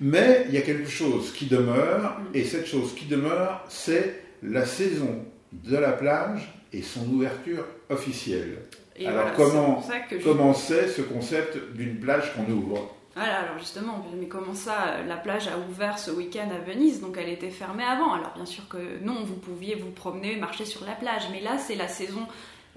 [0.00, 4.66] Mais il y a quelque chose qui demeure, et cette chose qui demeure, c'est la
[4.66, 8.58] saison de la plage et son ouverture officielle.
[9.04, 9.84] alors comment
[10.24, 12.96] comment c'est ce concept d'une plage qu'on ouvre?
[13.14, 17.16] Voilà, alors justement, mais comment ça, la plage a ouvert ce week-end à Venise, donc
[17.18, 18.14] elle était fermée avant.
[18.14, 21.58] Alors bien sûr que non, vous pouviez vous promener, marcher sur la plage, mais là
[21.58, 22.26] c'est la saison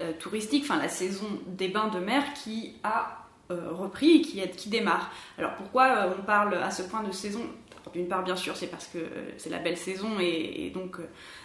[0.02, 4.68] euh, touristique, enfin la saison des bains de mer qui a euh, repris et qui,
[4.68, 5.10] démarre.
[5.38, 7.40] Alors pourquoi euh, on parle à ce point de saison?
[7.94, 8.98] D'une part, bien sûr, c'est parce que
[9.38, 10.96] c'est la belle saison et, donc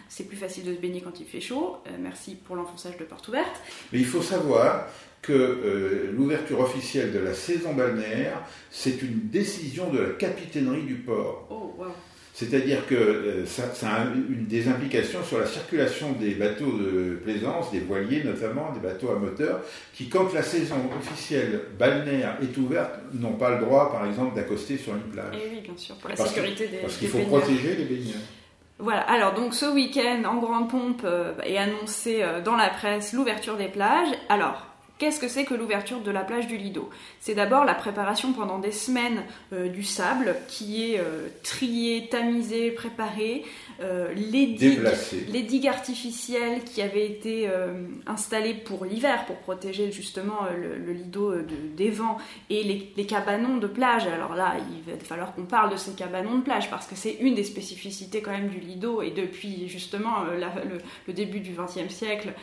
[0.09, 1.77] c'est plus facile de se baigner quand il fait chaud.
[1.99, 3.61] merci pour l'enfonçage de porte ouverte.
[3.93, 4.87] Mais il faut savoir
[5.21, 11.47] que l'ouverture officielle de la saison balnéaire, c'est une décision de la capitainerie du port.
[11.49, 11.91] Oh, wow.
[12.33, 17.71] C'est-à-dire que euh, ça, a une, des implications sur la circulation des bateaux de plaisance,
[17.71, 19.59] des voiliers notamment, des bateaux à moteur,
[19.93, 24.77] qui, quand la saison officielle balnéaire est ouverte, n'ont pas le droit, par exemple, d'accoster
[24.77, 25.35] sur une plage.
[25.35, 28.21] Et eh oui, bien sûr, pour la sécurité des Parce qu'il faut protéger les baigneurs.
[28.79, 33.13] Voilà, alors donc ce week-end, en grande pompe, euh, est annoncé euh, dans la presse
[33.13, 34.09] l'ouverture des plages.
[34.29, 34.70] Alors,
[35.01, 36.87] Qu'est-ce que c'est que l'ouverture de la plage du Lido?
[37.19, 42.69] C'est d'abord la préparation pendant des semaines euh, du sable qui est euh, trié, tamisé,
[42.69, 43.43] préparé,
[43.81, 47.49] euh, les, digues, artificielles qui avaient été
[48.05, 51.33] installées pour l'hiver pour protéger justement le, Lido
[51.75, 52.19] des vents
[52.51, 52.61] et
[52.95, 54.05] les, cabanons de plage.
[54.05, 57.17] Alors là, il va falloir qu'on parle de ces cabanons de plage parce que c'est
[57.21, 60.25] une des spécificités quand même du Lido et depuis justement
[61.07, 62.33] le, début du XXe siècle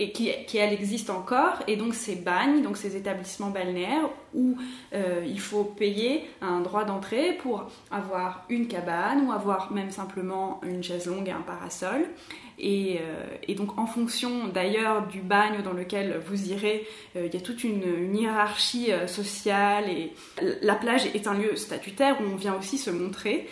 [0.00, 4.56] et qui, elle existe encore, et donc ces bagnes, donc ces établissements balnéaires où
[4.94, 10.60] euh, il faut payer un droit d'entrée pour avoir une cabane ou avoir même simplement
[10.62, 12.06] une chaise longue et un parasol.
[12.60, 17.36] Et, euh, donc en fonction d'ailleurs du bagne dans lequel vous irez, euh, il y
[17.36, 20.12] a toute une, hiérarchie sociale et
[20.62, 23.48] la plage est un lieu statutaire où on vient aussi se montrer.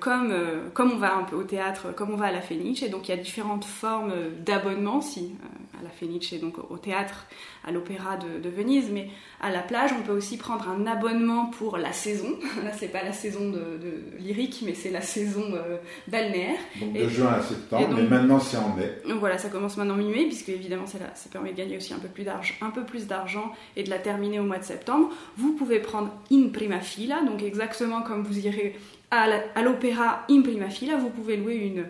[0.00, 0.34] Comme,
[0.74, 3.08] comme on va un peu au théâtre, comme on va à la Fenice, et donc
[3.08, 4.12] il y a différentes formes
[4.44, 5.30] d'abonnement, si
[5.78, 7.26] à la Fenice, donc au théâtre,
[7.66, 9.08] à l'opéra de, Venise, mais
[9.40, 12.38] à la plage, on peut aussi prendre un abonnement pour la saison.
[12.64, 13.78] Là, c'est pas la saison de,
[14.18, 15.76] lyrique, mais c'est la saison euh,
[16.08, 16.58] balnéaire.
[16.80, 18.98] Donc de juin à septembre, mais maintenant c'est en mai.
[19.08, 20.98] Donc voilà, ça commence maintenant mi-mai, puisque évidemment ça
[21.30, 23.98] permet de gagner aussi un peu plus d'argent, un peu plus d'argent et de la
[23.98, 25.10] terminer au mois de septembre.
[25.36, 28.76] Vous pouvez prendre in prima fila, donc exactement comme vous irez
[29.10, 31.86] à l'opéra in prima fila, vous pouvez louer une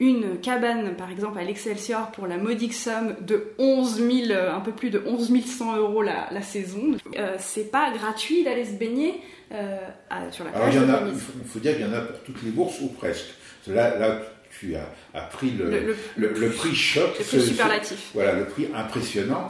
[0.00, 4.60] une cabane, par exemple, à l'Excelsior pour la modique somme de 11 000, euh, un
[4.60, 6.96] peu plus de 11 100 euros la, saison.
[7.18, 9.20] Euh, c'est pas gratuit d'aller se baigner
[9.52, 9.76] euh,
[10.30, 10.74] sur la plage.
[10.74, 12.50] Alors, il, y en a, il, faut, dire qu'il y en a pour toutes les
[12.50, 13.26] bourses ou presque.
[13.66, 14.22] Là, là
[14.58, 17.18] tu as, pris le, le, prix choc.
[17.18, 18.10] Le prix superlatif.
[18.14, 19.48] voilà, le prix impressionnant.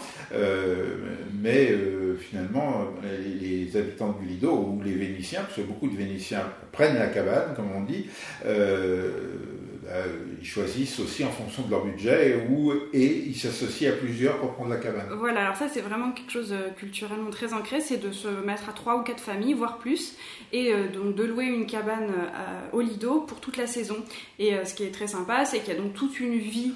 [1.42, 1.74] mais
[2.20, 7.08] finalement, les, habitants du Lido ou les Vénitiens, parce que beaucoup de Vénitiens prennent la
[7.08, 8.06] cabane, comme on dit,
[8.46, 9.10] euh,
[10.40, 12.38] ils choisissent aussi en fonction de leur budget
[12.92, 15.06] et ils s'associent à plusieurs pour prendre la cabane.
[15.18, 18.68] Voilà, alors ça c'est vraiment quelque chose euh, culturellement très ancré, c'est de se mettre
[18.68, 20.16] à trois ou quatre familles, voire plus,
[20.52, 22.10] et euh, donc de louer une cabane
[22.72, 23.96] au Lido pour toute la saison.
[24.38, 26.72] Et ce qui est très sympa, c'est qu'il y a donc toute une vie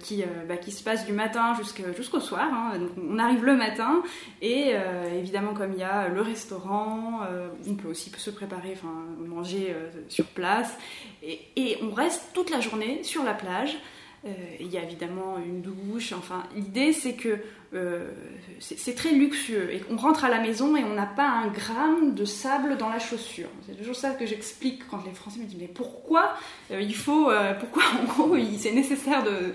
[0.00, 1.54] qui, bah, qui se passe du matin
[1.96, 2.48] jusqu'au soir.
[2.52, 2.78] Hein.
[2.78, 4.02] Donc on arrive le matin
[4.42, 4.72] et
[5.16, 7.20] évidemment comme il y a le restaurant,
[7.66, 8.74] on peut aussi se préparer,
[9.26, 9.74] manger
[10.08, 10.76] sur place,
[11.22, 13.78] et on reste toute la journée sur la plage.
[14.24, 16.12] Euh, il y a évidemment une douche.
[16.12, 17.38] Enfin, l'idée c'est que
[17.74, 18.08] euh,
[18.60, 22.14] c'est très luxueux et on rentre à la maison et on n'a pas un gramme
[22.14, 23.48] de sable dans la chaussure.
[23.66, 26.34] C'est toujours ça que j'explique quand les Français me disent mais pourquoi
[26.70, 29.52] euh, il faut, pourquoi en gros c'est nécessaire de,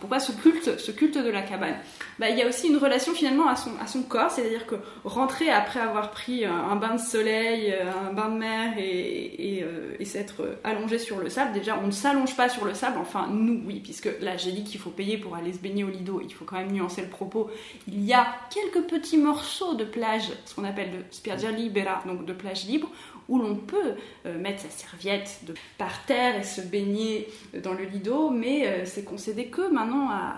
[0.00, 1.76] pourquoi ce culte, de la cabane?
[2.18, 4.76] Bah, il y a aussi une relation finalement à son, à son corps, c'est-à-dire que
[5.04, 9.64] rentrer après avoir pris un, bain de soleil, un bain de mer et,
[9.98, 13.28] et s'être allongé sur le sable, déjà on ne s'allonge pas sur le sable, enfin
[13.30, 16.20] nous oui, puisque là j'ai dit qu'il faut payer pour aller se baigner au Lido,
[16.22, 17.37] il faut quand même nuancer le propos.
[17.86, 22.24] Il y a quelques petits morceaux de plage, ce qu'on appelle de spiaggia libera, donc
[22.24, 22.90] de plage libre,
[23.28, 23.94] où l'on peut
[24.26, 25.40] euh, mettre sa serviette
[25.76, 27.28] par terre et se baigner
[27.62, 30.36] dans le Lido, mais euh, c'est concédé que maintenant à,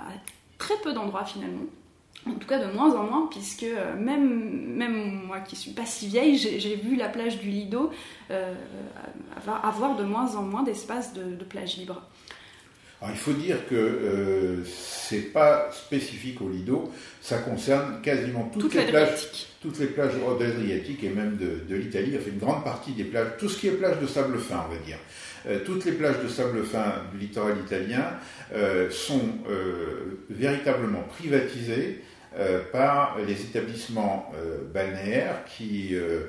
[0.58, 1.66] très peu d'endroits finalement.
[2.28, 6.08] En tout cas, de moins en moins, puisque euh, même, moi qui suis pas si
[6.08, 7.90] vieille, j'ai vu la plage du Lido
[9.62, 12.02] avoir, de moins en moins d'espace de, de plage libre.
[13.02, 18.74] Alors, il faut dire que euh, c'est pas spécifique au Lido, ça concerne quasiment toutes
[18.74, 19.26] les plages,
[19.62, 22.12] toutes les plages d'Adriatique et même de, l'Italie.
[22.18, 24.74] fait une grande partie des plages, tout ce qui est plage de sable fin, on
[24.74, 24.98] va dire.
[25.48, 28.04] Euh, toutes les plages de sable fin du littoral italien
[28.52, 29.30] euh, sont
[30.28, 32.02] véritablement privatisées
[32.38, 36.26] euh, par les établissements euh, balnéaires qui euh,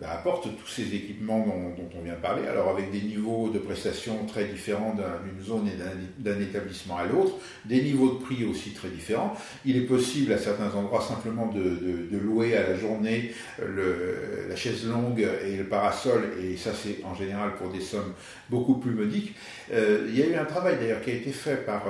[0.00, 3.58] bah, apportent tous ces équipements dont, on vient de parler, alors avec des niveaux de
[3.58, 8.70] prestations très différents d'une zone et d'un établissement à l'autre, des niveaux de prix aussi
[8.70, 9.36] très différents.
[9.64, 15.26] Il est possible à certains endroits simplement de, louer à la journée la chaise longue
[15.44, 18.12] et le parasol, et ça c'est en général pour des sommes
[18.48, 19.34] beaucoup plus modiques.
[19.72, 21.84] il y a eu un travail d'ailleurs qui a été fait par,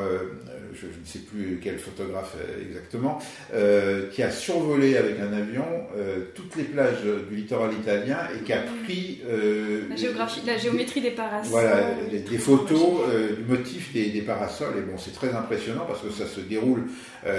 [0.75, 3.19] je, ne sais plus quel photographe exactement,
[3.55, 5.65] euh, qui a survolé avec un avion
[5.97, 10.57] euh, toutes les plages du littoral italien et qui a pris euh, la, géographie, la
[10.57, 11.51] géométrie des parasols.
[11.51, 13.01] Voilà, des, photos
[13.37, 14.79] du motif des, des, parasols.
[14.79, 16.85] Et bon, c'est très impressionnant parce que ça se déroule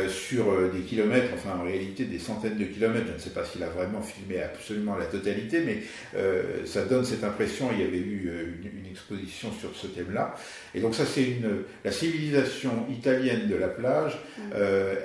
[0.09, 3.07] sur des kilomètres, enfin en réalité des centaines de kilomètres.
[3.09, 5.81] Je ne sais pas s'il a vraiment filmé absolument la totalité, mais
[6.65, 7.69] ça donne cette impression.
[7.73, 8.31] Il y avait eu
[8.63, 10.35] une, une exposition sur ce thème-là.
[10.73, 14.17] Et donc ça, c'est une la civilisation italienne de la plage.
[14.37, 14.41] Mm.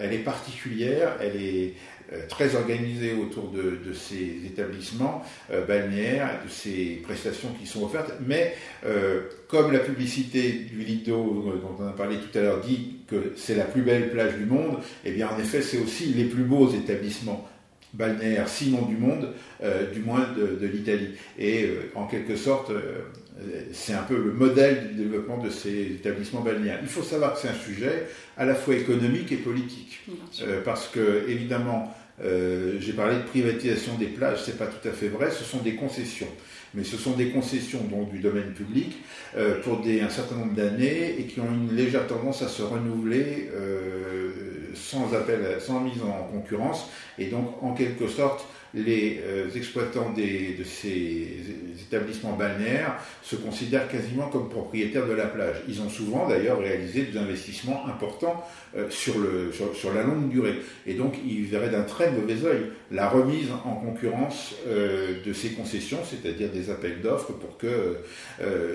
[0.01, 1.75] elle est particulière elle est
[2.13, 8.13] euh, très organisée autour de, ces établissements euh, balnéaires, de ces prestations qui sont offertes,
[8.25, 12.99] mais euh, comme la publicité du Lido dont on a parlé tout à l'heure dit
[13.09, 16.15] que c'est la plus belle plage du monde, et eh bien en effet c'est aussi
[16.15, 17.49] les plus beaux établissements
[17.97, 19.33] balnéaires, sinon du monde,
[19.93, 21.15] du moins de, l'Italie.
[21.39, 22.71] Et en quelque sorte,
[23.73, 26.79] c'est un peu le modèle du développement de ces établissements balnéaires.
[26.83, 28.07] Il faut savoir que c'est un sujet
[28.37, 30.01] à la fois économique et politique.
[30.43, 34.93] Euh, parce que, évidemment, euh, j'ai parlé de privatisation des plages, c'est pas tout à
[34.93, 36.29] fait vrai, ce sont des concessions.
[36.75, 38.97] Mais ce sont des concessions donc, du domaine public
[39.37, 42.63] euh, pour des, un certain nombre d'années et qui ont une légère tendance à se
[42.63, 43.51] renouveler
[44.77, 46.89] sans appel, sans mise en concurrence.
[47.19, 51.39] Et donc, en quelque sorte, les euh, exploitants de ces
[51.81, 55.57] établissements balnéaires se considèrent quasiment comme propriétaires de la plage.
[55.67, 58.45] Ils ont souvent d'ailleurs réalisé des investissements importants
[58.77, 59.15] euh, sur,
[59.95, 60.57] la longue durée.
[60.87, 65.51] Et donc ils verraient d'un très mauvais œil la remise en concurrence euh, de ces
[65.51, 67.97] concessions, c'est-à-dire des appels d'offres pour que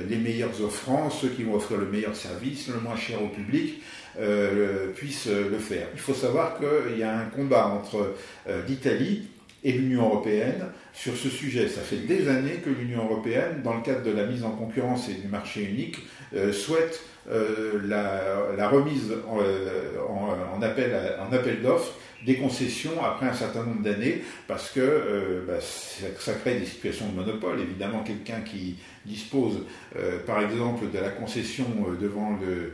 [0.09, 3.81] les meilleurs offrants, ceux qui vont offrir le meilleur service, le moins cher au public,
[4.95, 5.87] puissent le faire.
[5.93, 8.15] Il faut savoir qu'il y a un combat entre
[8.67, 9.27] l'Italie
[9.63, 11.67] et l'Union européenne sur ce sujet.
[11.67, 15.09] Ça fait des années que l'Union européenne, dans le cadre de la mise en concurrence
[15.09, 15.97] et du marché unique,
[16.35, 19.97] euh, souhaite euh, la, remise euh,
[20.51, 21.93] en appel d'offres
[22.25, 27.15] des concessions après un certain nombre d'années, parce que bah, ça, crée des situations de
[27.15, 27.59] monopole.
[27.59, 29.63] Évidemment, quelqu'un qui dispose,
[30.27, 31.65] par exemple, de la concession
[31.99, 32.73] devant le,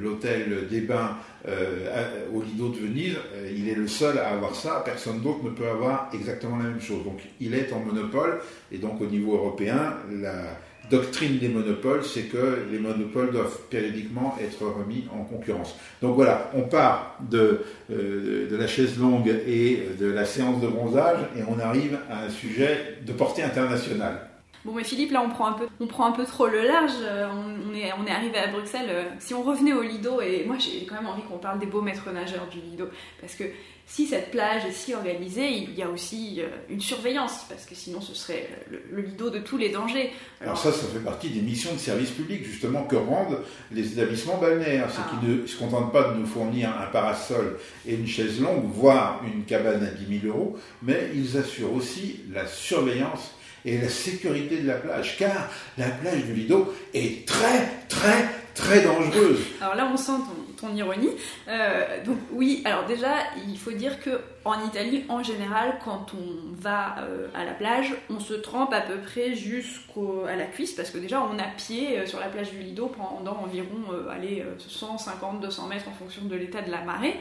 [0.00, 1.16] l'hôtel des bains
[1.48, 5.42] euh, au Lido de Venise, euh, il est le seul à avoir ça, personne d'autre
[5.44, 7.04] ne peut avoir exactement la même chose.
[7.04, 8.40] Donc il est en monopole,
[8.70, 10.58] et donc au niveau européen, la
[10.90, 15.76] doctrine des monopoles, c'est que les monopoles doivent périodiquement être remis en concurrence.
[16.02, 20.66] Donc voilà, on part de, euh, de la chaise longue et de la séance de
[20.66, 24.26] bronzage, et on arrive à un sujet de portée internationale.
[24.64, 26.92] Bon, mais Philippe, là, on prend un peu, on prend un peu trop le large.
[27.02, 28.90] Euh, on, est, on est arrivé à Bruxelles.
[28.90, 31.66] Euh, si on revenait au Lido, et moi, j'ai quand même envie qu'on parle des
[31.66, 32.84] beaux maîtres nageurs du Lido,
[33.22, 33.44] parce que
[33.90, 37.74] si cette plage est si organisée, il y a aussi euh, une surveillance, parce que
[37.74, 40.12] sinon, ce serait le, Lido de tous les dangers.
[40.40, 43.40] Alors, ça, ça fait partie des missions de service public, justement, que rendent
[43.72, 44.88] les établissements balnéaires.
[44.92, 45.10] C'est ah.
[45.20, 49.22] qu'ils ne se contentent pas de nous fournir un parasol et une chaise longue, voire
[49.24, 53.32] une cabane à 10 000 euros, mais ils assurent aussi la surveillance
[53.64, 58.28] et la sécurité de la plage, car la plage du Lido est très, très,
[58.60, 59.40] très dangereuse.
[59.60, 60.12] Alors là, on sent
[60.60, 61.08] ton, ironie.
[61.48, 63.14] Euh, donc oui, alors déjà,
[63.48, 67.94] il faut dire que en Italie, en général, quand on va euh, à la plage,
[68.10, 71.98] on se trempe à peu près jusqu'à la cuisse, parce que déjà, on a pied
[71.98, 76.60] euh, sur la plage du Lido pendant environ allez, 150-200 mètres en fonction de l'état
[76.60, 77.16] de la marée.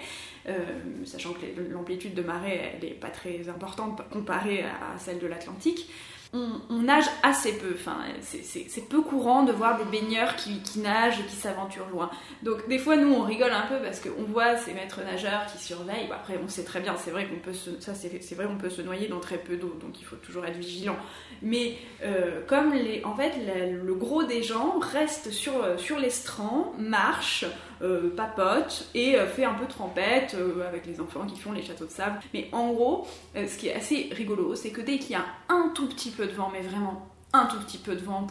[1.06, 5.90] sachant que l'amplitude de marée, elle n'est pas très importante comparée à celle de l'Atlantique
[6.34, 7.74] on, nage assez peu.
[7.74, 12.10] Enfin, c'est peu courant de voir des baigneurs qui, nagent, qui s'aventurent loin.
[12.44, 15.64] Donc des fois, nous, on rigole un peu parce qu'on voit ces maîtres nageurs qui
[15.64, 16.10] surveillent.
[16.12, 19.38] après, on sait très bien, c'est vrai qu'on peut se, peut se noyer dans très
[19.38, 20.98] peu d'eau, donc il faut toujours être vigilant.
[21.42, 23.34] Mais euh, comme les, en fait,
[23.72, 27.46] le gros des gens reste sur sur l'estran, marche.
[27.82, 31.64] Euh, papote et euh, fait un peu trempette euh, avec les enfants qui font les
[31.64, 32.20] châteaux de sable.
[32.34, 35.72] Mais en gros, ce qui est assez rigolo, c'est que dès qu'il y a un
[35.74, 38.26] tout petit peu de vent, mais vraiment un tout petit peu de vent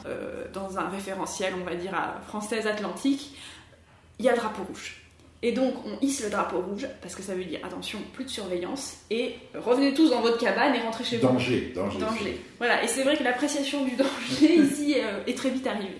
[0.53, 3.37] dans un référentiel, on va dire, à française atlantique,
[4.19, 4.97] il y a le drapeau rouge.
[5.41, 8.31] Et donc on hisse le drapeau rouge parce que ça veut dire attention, plus de
[8.31, 11.29] surveillance et revenez tous dans votre cabane et rentrez chez vous.
[11.29, 11.99] Danger, danger.
[12.01, 12.41] Danger.
[12.59, 15.99] Voilà, et c'est vrai que l'appréciation du danger ici euh, est très vite arrivée.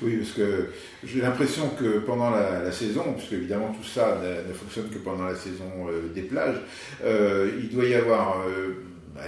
[0.00, 0.70] Oui, parce que
[1.04, 5.36] j'ai l'impression que pendant la, saison, puisque évidemment tout ça ne, fonctionne que pendant la
[5.36, 6.62] saison euh, des plages,
[7.04, 8.38] euh, il doit y avoir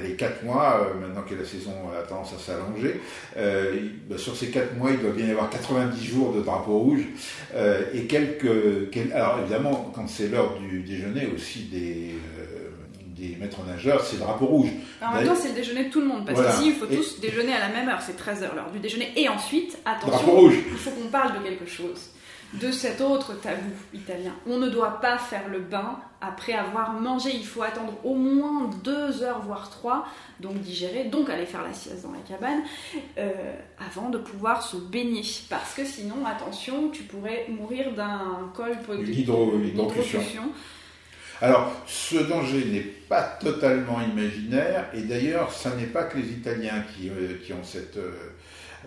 [0.02, 3.00] les 4 mois, euh, maintenant que la saison a tendance à s'allonger,
[3.36, 3.76] euh,
[4.08, 7.04] bah, sur ces 4 mois, il doit bien y avoir 90 jours de drapeau rouge
[7.54, 8.46] euh, et quelques,
[9.14, 12.14] Alors évidemment, quand c'est l'heure du déjeuner aussi des,
[13.16, 14.68] des maîtres nageurs, c'est drapeau rouge.
[15.02, 17.20] en même temps, c'est le déjeuner de tout le monde, parce qu'ici, il faut tous
[17.20, 19.12] déjeuner à la même heure, c'est 13h l'heure du déjeuner.
[19.16, 22.10] Et ensuite, attention, il faut qu'on parle de quelque chose
[22.52, 24.32] de cet autre tabou italien.
[24.46, 27.30] On ne doit pas faire le bain après avoir mangé.
[27.34, 30.06] Il faut attendre au moins deux heures, voire trois,
[30.40, 32.62] donc digérer, donc aller faire la sieste dans la cabane,
[33.18, 35.22] euh, avant de pouvoir se baigner.
[35.50, 40.52] Parce que sinon, attention, tu pourrais mourir d'un col d'hydrocution.
[41.40, 46.84] Alors, ce danger n'est pas totalement imaginaire, et d'ailleurs, ça n'est pas que les Italiens
[46.94, 47.96] qui, euh, qui ont cette...
[47.96, 48.30] Euh,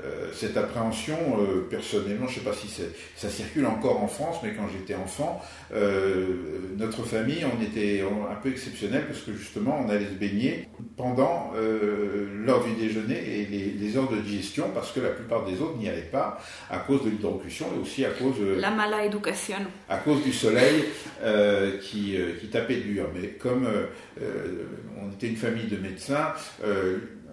[0.04, 2.68] euh, cette appréhension, euh, personnellement, je ne sais pas si
[3.16, 5.42] ça circule encore en France, mais quand j'étais enfant,
[5.74, 6.26] euh,
[6.78, 11.52] notre famille, on était un peu exceptionnel parce que justement, on allait se baigner pendant
[11.56, 15.88] l'heure du déjeuner et les, heures de digestion parce que la plupart des autres n'y
[15.90, 19.58] allaient pas à cause de l'hydrocution et aussi à cause la mala éducation,
[19.90, 20.84] à cause du soleil
[21.82, 23.06] qui, qui, tapait dur.
[23.16, 23.68] Mais comme
[25.02, 26.34] on était une famille de médecins,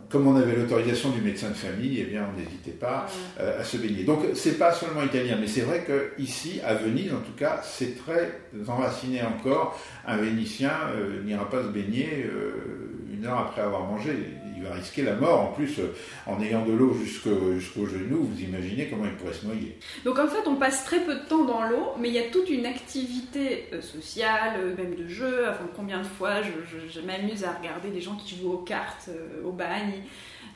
[0.08, 3.06] comme on avait l'autorisation du médecin de famille, eh bien, on n'hésitait pas
[3.40, 4.04] euh, à se baigner.
[4.04, 7.60] Donc, c'est pas seulement italien, mais c'est vrai que ici, à Venise, en tout cas,
[7.62, 8.32] c'est très
[8.68, 9.78] enraciné encore.
[10.06, 14.12] Un Vénitien euh, n'ira pas se baigner euh, une heure après avoir mangé
[14.72, 15.40] risquer la mort.
[15.40, 15.94] En plus, euh,
[16.26, 19.76] en ayant de l'eau jusqu'au genou, vous imaginez comment il pourrait se noyer.
[20.04, 22.30] Donc en fait, on passe très peu de temps dans l'eau, mais il y a
[22.30, 25.46] toute une activité euh, sociale, euh, même de jeu.
[25.48, 29.10] Enfin, combien de fois je, m'amuse à regarder des gens qui jouent aux cartes,
[29.44, 30.02] au bagne.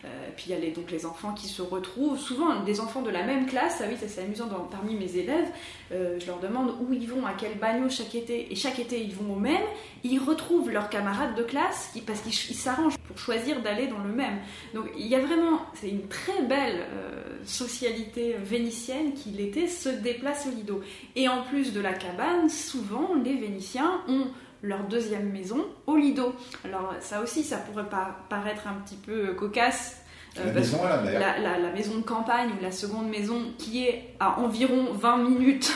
[0.05, 3.03] Euh, puis il y a les, donc les enfants qui se retrouvent, souvent des enfants
[3.03, 5.49] de la même classe, ah oui, ça c'est amusant parmi mes élèves,
[5.93, 9.01] euh, je leur demande où ils vont, à quel bagnot chaque été, et chaque été
[9.03, 9.63] ils vont au même,
[10.05, 14.13] ils retrouvent leurs camarades de classe qui, parce qu'ils s'arrangent pour choisir d'aller dans le
[14.13, 14.39] même.
[14.75, 19.89] Donc il y a vraiment, c'est une très belle euh, socialité vénitienne qui l'été se
[19.89, 20.81] déplace au Lido.
[21.17, 24.27] Et en plus de la cabane, souvent les Vénitiens ont
[24.63, 26.35] leur deuxième maison au Lido.
[26.65, 30.03] Alors ça aussi, ça pourrait pas paraître un petit peu cocasse.
[30.39, 31.21] Euh, la, maison à la, mer.
[31.41, 35.73] La, maison de campagne ou la seconde maison qui est à environ 20 minutes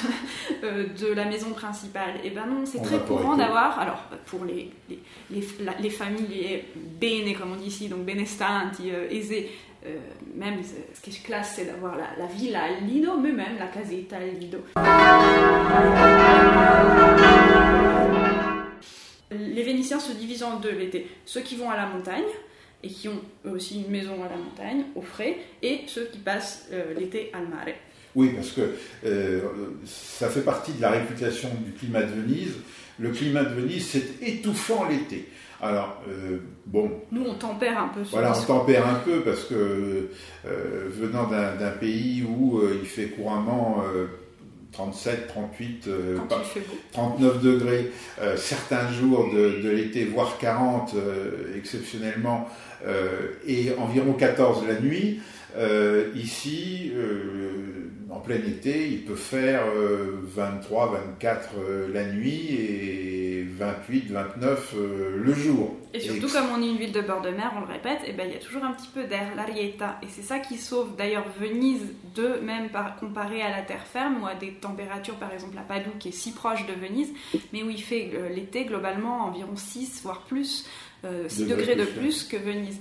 [0.63, 4.45] euh, de la maison principale, et eh ben non, c'est très courant d'avoir, alors pour
[4.45, 5.01] les, les,
[5.81, 6.65] les, familles
[7.01, 9.51] bene comme on dit ici, donc benestanti, euh, aisées,
[10.37, 13.67] même ce qui est classe c'est d'avoir la, la villa al Lido, mais même la
[13.67, 14.59] casetta al Lido.
[19.39, 21.07] Les Vénitiens se divisent en deux l'été.
[21.25, 22.23] Ceux qui vont à la montagne
[22.83, 26.69] et qui ont aussi une maison à la montagne, au frais, et ceux qui passent
[26.73, 27.75] euh, l'été al mare.
[28.15, 28.75] Oui, parce que
[29.07, 29.41] euh,
[29.87, 32.55] ça fait partie de la réputation du climat de Venise.
[32.99, 35.29] Le climat de Venise, c'est étouffant l'été.
[35.61, 36.91] Alors, euh, bon.
[37.13, 38.01] Nous, on tempère un peu.
[38.11, 40.11] Voilà, on tempère un peu parce que
[40.45, 43.83] venant d'un pays où il fait couramment
[44.73, 45.89] 37, 38,
[46.93, 52.49] 39 degrés, euh, certains jours de, l'été, voire 40 euh, exceptionnellement,
[52.87, 55.21] euh, et environ 14 la nuit.
[56.15, 56.91] ici,
[58.13, 59.63] en plein été, il peut faire
[60.23, 61.51] 23, 24
[61.93, 64.75] la nuit et 28, 29
[65.17, 65.77] le jour.
[65.95, 68.11] Et surtout, comme on est une ville de bord de mer, on le répète, et
[68.11, 69.99] eh ben, il y a toujours un petit peu d'air, l'arietta.
[70.03, 71.83] Et c'est ça qui sauve d'ailleurs Venise
[72.15, 75.63] de, même par, comparé à la terre ferme ou à des températures, par exemple à
[75.63, 77.13] Padoue, qui est si proche de Venise,
[77.53, 80.67] mais où il fait euh, l'été globalement environ 6, voire plus.
[81.29, 82.79] 6 euh, degrés de plus que Venise.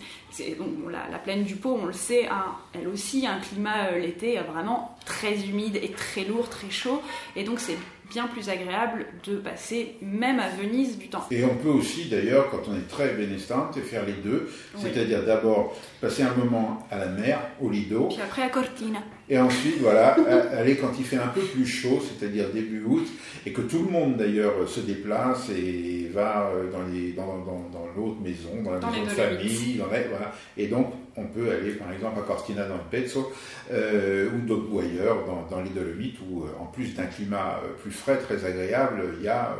[0.57, 3.99] Donc, la, la, plaine du Pô, on le sait, a elle aussi un climat euh,
[3.99, 7.01] l'été vraiment très humide et très lourd, très chaud.
[7.36, 7.77] Et donc c'est
[8.12, 11.26] bien plus agréable de passer même à Venise du temps.
[11.32, 15.76] Et on peut aussi d'ailleurs, quand on est très bénestante, faire les deux, c'est-à-dire d'abord
[16.02, 18.08] passer un moment à la mer, au Lido.
[18.08, 19.00] Puis après à Cortina.
[19.30, 20.17] Et ensuite, voilà,
[20.58, 23.08] aller quand il fait un peu plus chaud, c'est-à-dire début août,
[23.45, 27.70] et que tout le monde d'ailleurs se déplace et va euh, dans, les, dans, dans,
[27.72, 30.34] dans l'autre maison, dans la maison de famille, dans voilà.
[30.57, 30.88] Et donc,
[31.18, 33.32] on peut aller par exemple à Cortina dans le Pezzo,
[33.72, 37.91] euh, ou d'autres ailleurs dans, dans les Dolomites, où euh, en plus d'un climat plus
[37.91, 39.57] frais, très agréable, il y a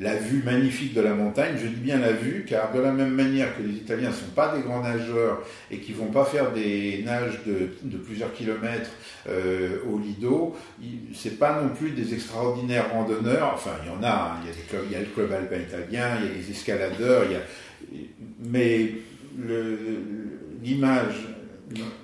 [0.00, 1.54] la vue magnifique de la montagne.
[1.56, 4.32] Je dis bien la vue, car de la même manière que les Italiens ne sont
[4.34, 8.90] pas des grands nageurs et qui vont pas faire des nages de, plusieurs kilomètres
[9.28, 10.56] euh, au Lido,
[11.14, 13.52] c'est pas non plus des extraordinaires randonneurs.
[13.54, 14.36] Enfin, il y en a.
[14.36, 14.46] Hein.
[14.90, 17.40] Il, y le club alpin italien, il y a les escaladeurs, il y a,
[18.44, 18.92] mais
[20.62, 21.28] l'image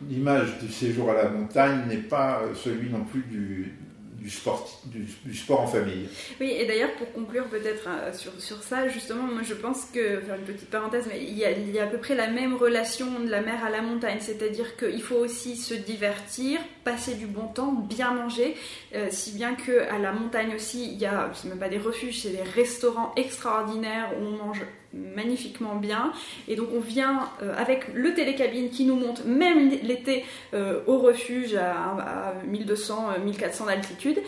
[0.09, 3.75] l'image du séjour à la montagne n'est pas celui non plus du,
[4.19, 6.09] du sport, du, sport en famille.
[6.41, 10.21] Oui, et d'ailleurs, pour conclure peut-être euh, sur, sur, ça, justement, moi je pense que,
[10.21, 12.55] faire une petite parenthèse, mais y, a, il y a à peu près la même
[12.55, 16.59] relation de la mer à la montagne, c'est-à-dire qu'il faut aussi se divertir,
[16.89, 18.57] passer du bon temps, bien manger,
[18.95, 21.79] euh, si bien que à la montagne aussi, il y a, c'est même pas des
[21.79, 24.63] refuges, c'est des restaurants extraordinaires où on mange
[24.95, 26.13] magnifiquement bien.
[26.47, 30.25] Et donc on vient euh, avec le télécabine qui nous monte même l'été
[30.55, 34.19] euh, au refuge à, 1200, 1400 euh, d'altitude.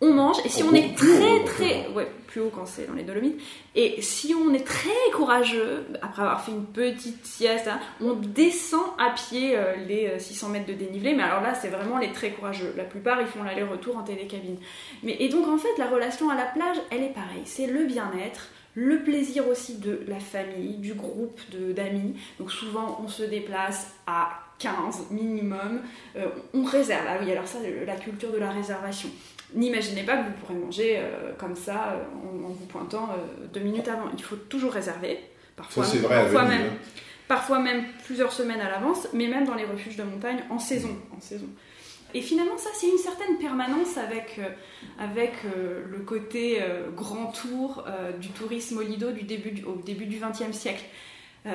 [0.00, 3.02] On mange et si on est très très ouais plus haut quand c'est dans les
[3.02, 3.40] Dolomites
[3.74, 8.84] et si on est très courageux après avoir fait une petite sieste hein, on descend
[8.98, 12.72] à pied les 600 mètres de dénivelé mais alors là c'est vraiment les très courageux
[12.76, 14.56] la plupart ils font l'aller-retour en télécabine
[15.02, 17.84] mais et donc en fait la relation à la plage elle est pareille c'est le
[17.84, 22.14] bien-être le plaisir aussi de la famille, du groupe d'amis.
[22.38, 25.80] Donc souvent on se déplace à 15 minimum.
[26.16, 27.04] Euh, on réserve.
[27.08, 29.08] Ah oui, alors ça, la culture de la réservation.
[29.54, 33.08] N'imaginez pas que vous pourrez manger euh, comme ça euh, en, vous pointant
[33.52, 34.04] deux minutes avant.
[34.16, 35.18] Il faut toujours réserver.
[35.56, 36.70] Parfois, ça, vrai parfois même,
[37.28, 40.96] parfois même plusieurs semaines à l'avance, mais même dans les refuges de montagne en saison.
[41.16, 41.48] En saison.
[42.12, 44.48] Et finalement, ça, c'est une certaine permanence avec, euh,
[44.98, 47.84] avec euh, le côté euh, grand tour
[48.20, 50.84] du tourisme au Lido du début au début du XXe siècle.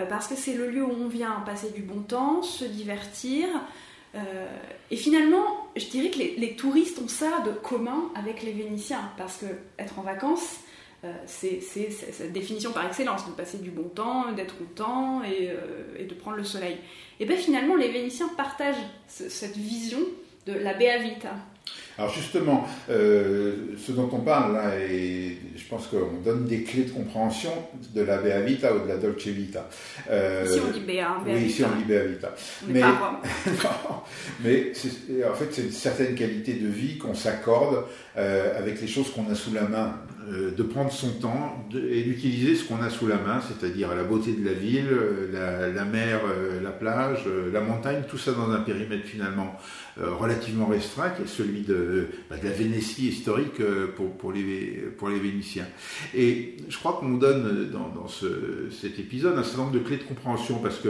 [0.10, 3.48] parce que c'est le lieu où on vient passer du bon temps, se divertir.
[4.92, 9.12] Et finalement, je dirais que les, touristes ont ça de commun avec les Vénitiens.
[9.18, 9.46] Parce que
[9.78, 10.60] être en vacances,
[11.26, 15.52] c'est cette définition par excellence, de passer du bon temps, d'être content et,
[16.00, 16.78] et, de prendre le soleil.
[17.20, 20.00] Et bien finalement, les Vénitiens partagent cette vision
[20.46, 21.36] de la Beavita.
[21.98, 26.84] Alors justement, euh, ce dont on parle là, et je pense qu'on donne des clés
[26.84, 27.52] de compréhension
[27.94, 29.70] de la Beavita ou de la Dolce Vita.
[30.10, 32.36] Euh, si on dit Bea, Oui, si on dit Beavita.
[32.68, 32.82] Mais,
[34.44, 34.74] mais
[35.30, 37.86] en fait, c'est une certaine qualité de vie qu'on s'accorde
[38.18, 39.96] euh, avec les choses qu'on a sous la main.
[40.28, 44.04] Euh, de prendre son temps et d'utiliser ce qu'on a sous la main, c'est-à-dire la
[44.04, 44.90] beauté de la ville,
[45.32, 49.56] la, mer, euh, la plage, euh, la montagne, tout ça dans un périmètre finalement
[49.98, 53.62] relativement restreint, qui est celui de, bah, de la Vénétie historique
[53.96, 55.68] pour, pour, les, pour les Vénitiens.
[56.14, 59.98] Et je crois qu'on donne dans, dans ce, cet épisode un certain nombre de clés
[59.98, 60.90] de compréhension, parce que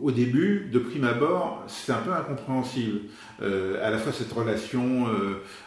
[0.00, 3.00] au début, de prime abord, c'est un peu incompréhensible.
[3.40, 5.06] à la fois cette relation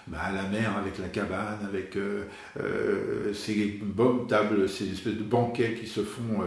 [0.08, 2.24] bah, à la mer avec la cabane, avec euh,
[2.62, 6.44] euh, ces bonnes tables, ces espèces de banquets qui se font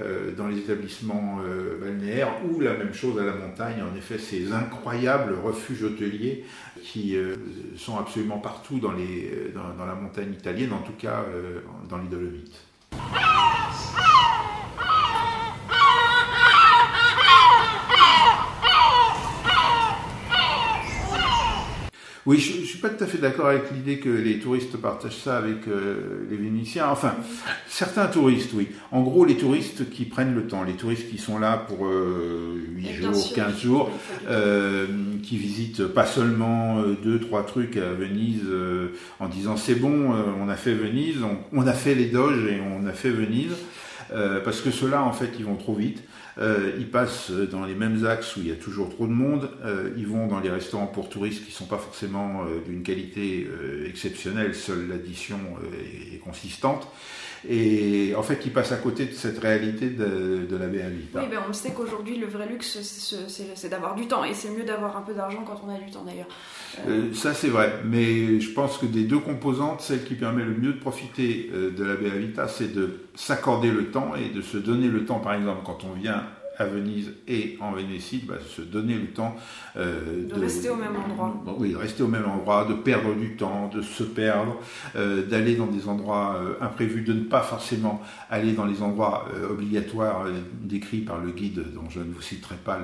[0.00, 1.38] euh, dans les établissements
[1.80, 4.89] balnéaires, ou la même chose à la montagne, en effet, ces incroyables
[5.42, 6.44] refuges hôteliers
[6.82, 7.16] qui
[7.76, 11.24] sont absolument partout dans, les, dans, la montagne italienne, en tout cas
[11.88, 12.69] dans les Dolomites.
[22.26, 25.16] Oui, je ne suis pas tout à fait d'accord avec l'idée que les touristes partagent
[25.16, 26.88] ça avec euh, les Vénitiens.
[26.90, 27.14] Enfin,
[27.66, 28.68] certains touristes, oui.
[28.92, 32.62] En gros, les touristes qui prennent le temps, les touristes qui sont là pour euh,
[32.76, 33.90] 8 jours, 15 jours,
[34.28, 34.86] euh,
[35.22, 40.12] qui visitent pas seulement euh, deux, trois trucs à Venise euh, en disant c'est bon,
[40.40, 43.56] on a fait Venise, on, on, a fait les Doges et on a fait Venise,
[44.44, 46.02] parce que ceux-là, en fait, ils vont trop vite.
[46.40, 49.50] Euh, ils passent dans les mêmes axes où il y a toujours trop de monde.
[49.64, 52.82] Euh, ils vont dans les restaurants pour touristes qui ne sont pas forcément euh, d'une
[52.82, 53.46] qualité
[53.86, 54.54] exceptionnelle.
[54.54, 55.38] Seule l'addition
[56.14, 56.88] est, consistante.
[57.48, 60.78] Et en fait, ils passent à côté de cette réalité de, la BA
[61.14, 64.24] Oui, ben on sait qu'aujourd'hui, le vrai luxe, c'est d'avoir du temps.
[64.24, 67.14] Et c'est mieux d'avoir un peu d'argent quand on a du temps, d'ailleurs.
[67.14, 67.80] ça, c'est vrai.
[67.84, 71.84] Mais je pense que des deux composantes, celle qui permet le mieux de profiter de
[71.84, 75.60] la Vita, c'est de s'accorder le temps et de se donner le temps, par exemple,
[75.64, 76.24] quand on vient
[76.60, 79.34] à Venise et en Vénétie, bah, se donner le temps
[79.76, 81.42] euh, de, rester au même endroit.
[81.58, 84.58] oui, de rester au même endroit, de perdre du temps, de se perdre,
[84.94, 89.26] euh, d'aller dans des endroits euh, imprévus, de ne pas forcément aller dans les endroits
[89.50, 90.26] obligatoires
[90.62, 92.78] décrits par le guide dont je ne vous citerai pas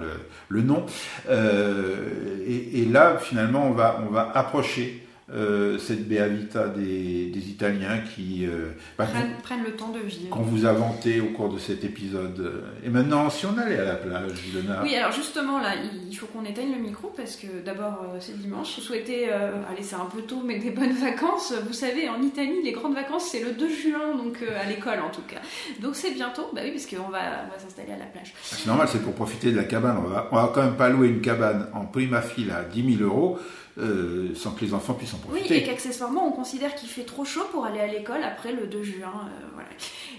[0.49, 0.87] le, nom.
[1.29, 7.99] Et, et, là, finalement, on va, on va approcher euh, cette Beavita des, des Italiens
[7.99, 9.07] qui euh, bah,
[9.43, 10.31] prennent, le temps de vivre.
[10.31, 12.63] Qu'on vous a vanté au cours de cet épisode.
[12.85, 15.71] Et maintenant, si on allait à la plage, Ilona Oui, alors justement, là,
[16.09, 18.77] il faut qu'on éteigne le micro parce que d'abord, euh, c'est dimanche.
[18.77, 21.53] Vous souhaitez, allez, c'est un peu tôt, mais des bonnes vacances.
[21.67, 25.11] Vous savez, en Italie, les grandes vacances, c'est le 2 juin, donc à l'école en
[25.11, 25.41] tout cas.
[25.81, 28.33] Donc c'est bientôt, bah oui, parce qu'on va, va s'installer à la plage.
[28.33, 29.97] Ah, c'est normal, c'est pour profiter de la cabane.
[29.99, 32.99] On va, on va quand même pas louer une cabane en prima file à 10
[32.99, 33.41] 000 euros.
[33.79, 35.55] Euh, sans que les enfants puissent en profiter.
[35.55, 38.67] Oui, et qu'accessoirement, on considère qu'il fait trop chaud pour aller à l'école après le
[38.67, 39.13] 2 juin.
[39.27, 39.69] Euh, voilà.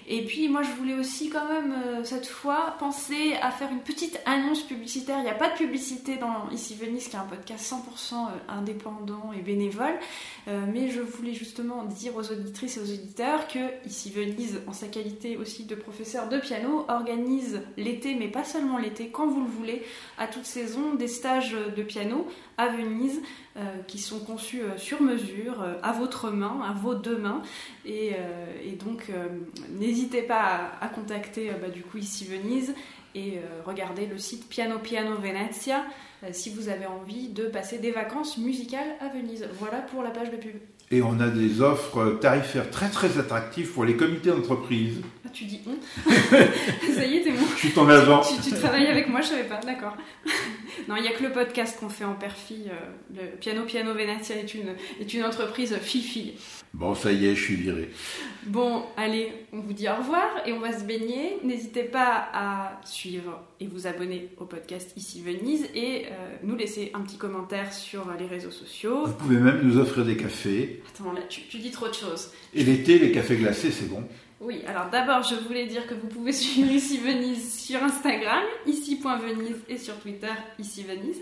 [0.08, 3.80] Et puis, moi, je voulais aussi, quand même, euh, cette fois, penser à faire une
[3.80, 5.18] petite annonce publicitaire.
[5.18, 9.32] Il n'y a pas de publicité dans Ici Venise, qui est un podcast 100% indépendant
[9.36, 9.98] et bénévole.
[10.46, 14.88] mais je voulais justement dire aux auditrices et aux auditeurs que Ici Venise, en sa
[14.88, 19.50] qualité aussi de professeur de piano, organise l'été, mais pas seulement l'été, quand vous le
[19.50, 19.84] voulez,
[20.18, 22.28] à toute saison, des stages de piano
[22.58, 23.22] à Venise.
[23.58, 27.42] Euh, qui sont conçus euh, sur mesure, euh, à votre main, à vos deux mains.
[27.88, 28.14] Et,
[28.80, 29.10] donc,
[29.80, 32.76] n'hésitez pas à, contacter bah, du coup ici Venise
[33.16, 35.84] et regardez le site Piano Piano Venezia
[36.32, 39.48] si vous avez envie de passer des vacances musicales à Venise.
[39.60, 40.54] Voilà pour la page de pub.
[40.92, 45.02] Et on a des offres tarifaires très très attractives pour les comités d'entreprise.
[45.26, 46.12] Ah, tu dis on
[46.94, 47.46] Ça y est, t'es bon.
[47.56, 48.22] Je suis ton agent.
[48.22, 49.98] Tu, tu, travailles avec moi, je savais pas, d'accord.
[50.88, 52.72] Non, il n'y a que le podcast qu'on fait en père-fille.
[53.14, 56.34] le Piano Piano Venezia est une, est une entreprise fille-fille.
[56.74, 57.90] Bon, ça y est, je suis viré.
[58.46, 61.38] Bon, allez, on vous dit au revoir et on va se baigner.
[61.44, 66.92] N'hésitez pas à suivre et vous abonner au podcast Ici Venise et euh, nous laisser
[66.94, 69.06] un petit commentaire sur les réseaux sociaux.
[69.06, 70.84] Vous pouvez même nous offrir des cafés.
[70.94, 72.32] Attends, là, tu, dis trop de choses.
[72.54, 74.04] Et l'été, les cafés glacés, c'est bon.
[74.40, 79.58] Oui, alors d'abord, je voulais dire que vous pouvez suivre Ici Venise sur Instagram, ici.venise
[79.68, 81.22] et sur Twitter, Ici Venise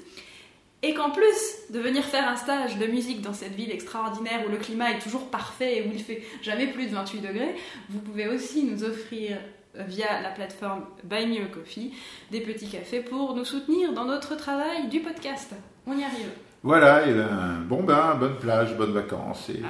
[0.85, 4.51] et qu'en plus de venir faire un stage de musique dans cette ville extraordinaire où
[4.51, 7.55] le climat est toujours parfait et où il fait jamais plus de 28 degrés,
[7.89, 9.37] vous pouvez aussi nous offrir
[9.77, 11.91] euh, via la plateforme Buy Me a Coffee
[12.29, 15.55] des petits cafés pour nous soutenir dans notre travail du podcast.
[15.87, 16.29] On y arrive.
[16.61, 19.61] Voilà, et ben, bon bain, bonne plage, bonnes vacances et,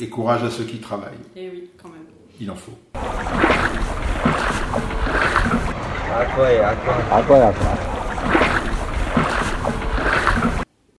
[0.00, 1.10] et courage à ceux qui travaillent.
[1.34, 2.06] Et oui, quand même.
[2.42, 2.72] Il en faut.
[2.92, 2.98] À
[6.34, 8.01] quoi, à quoi, à quoi, à quoi?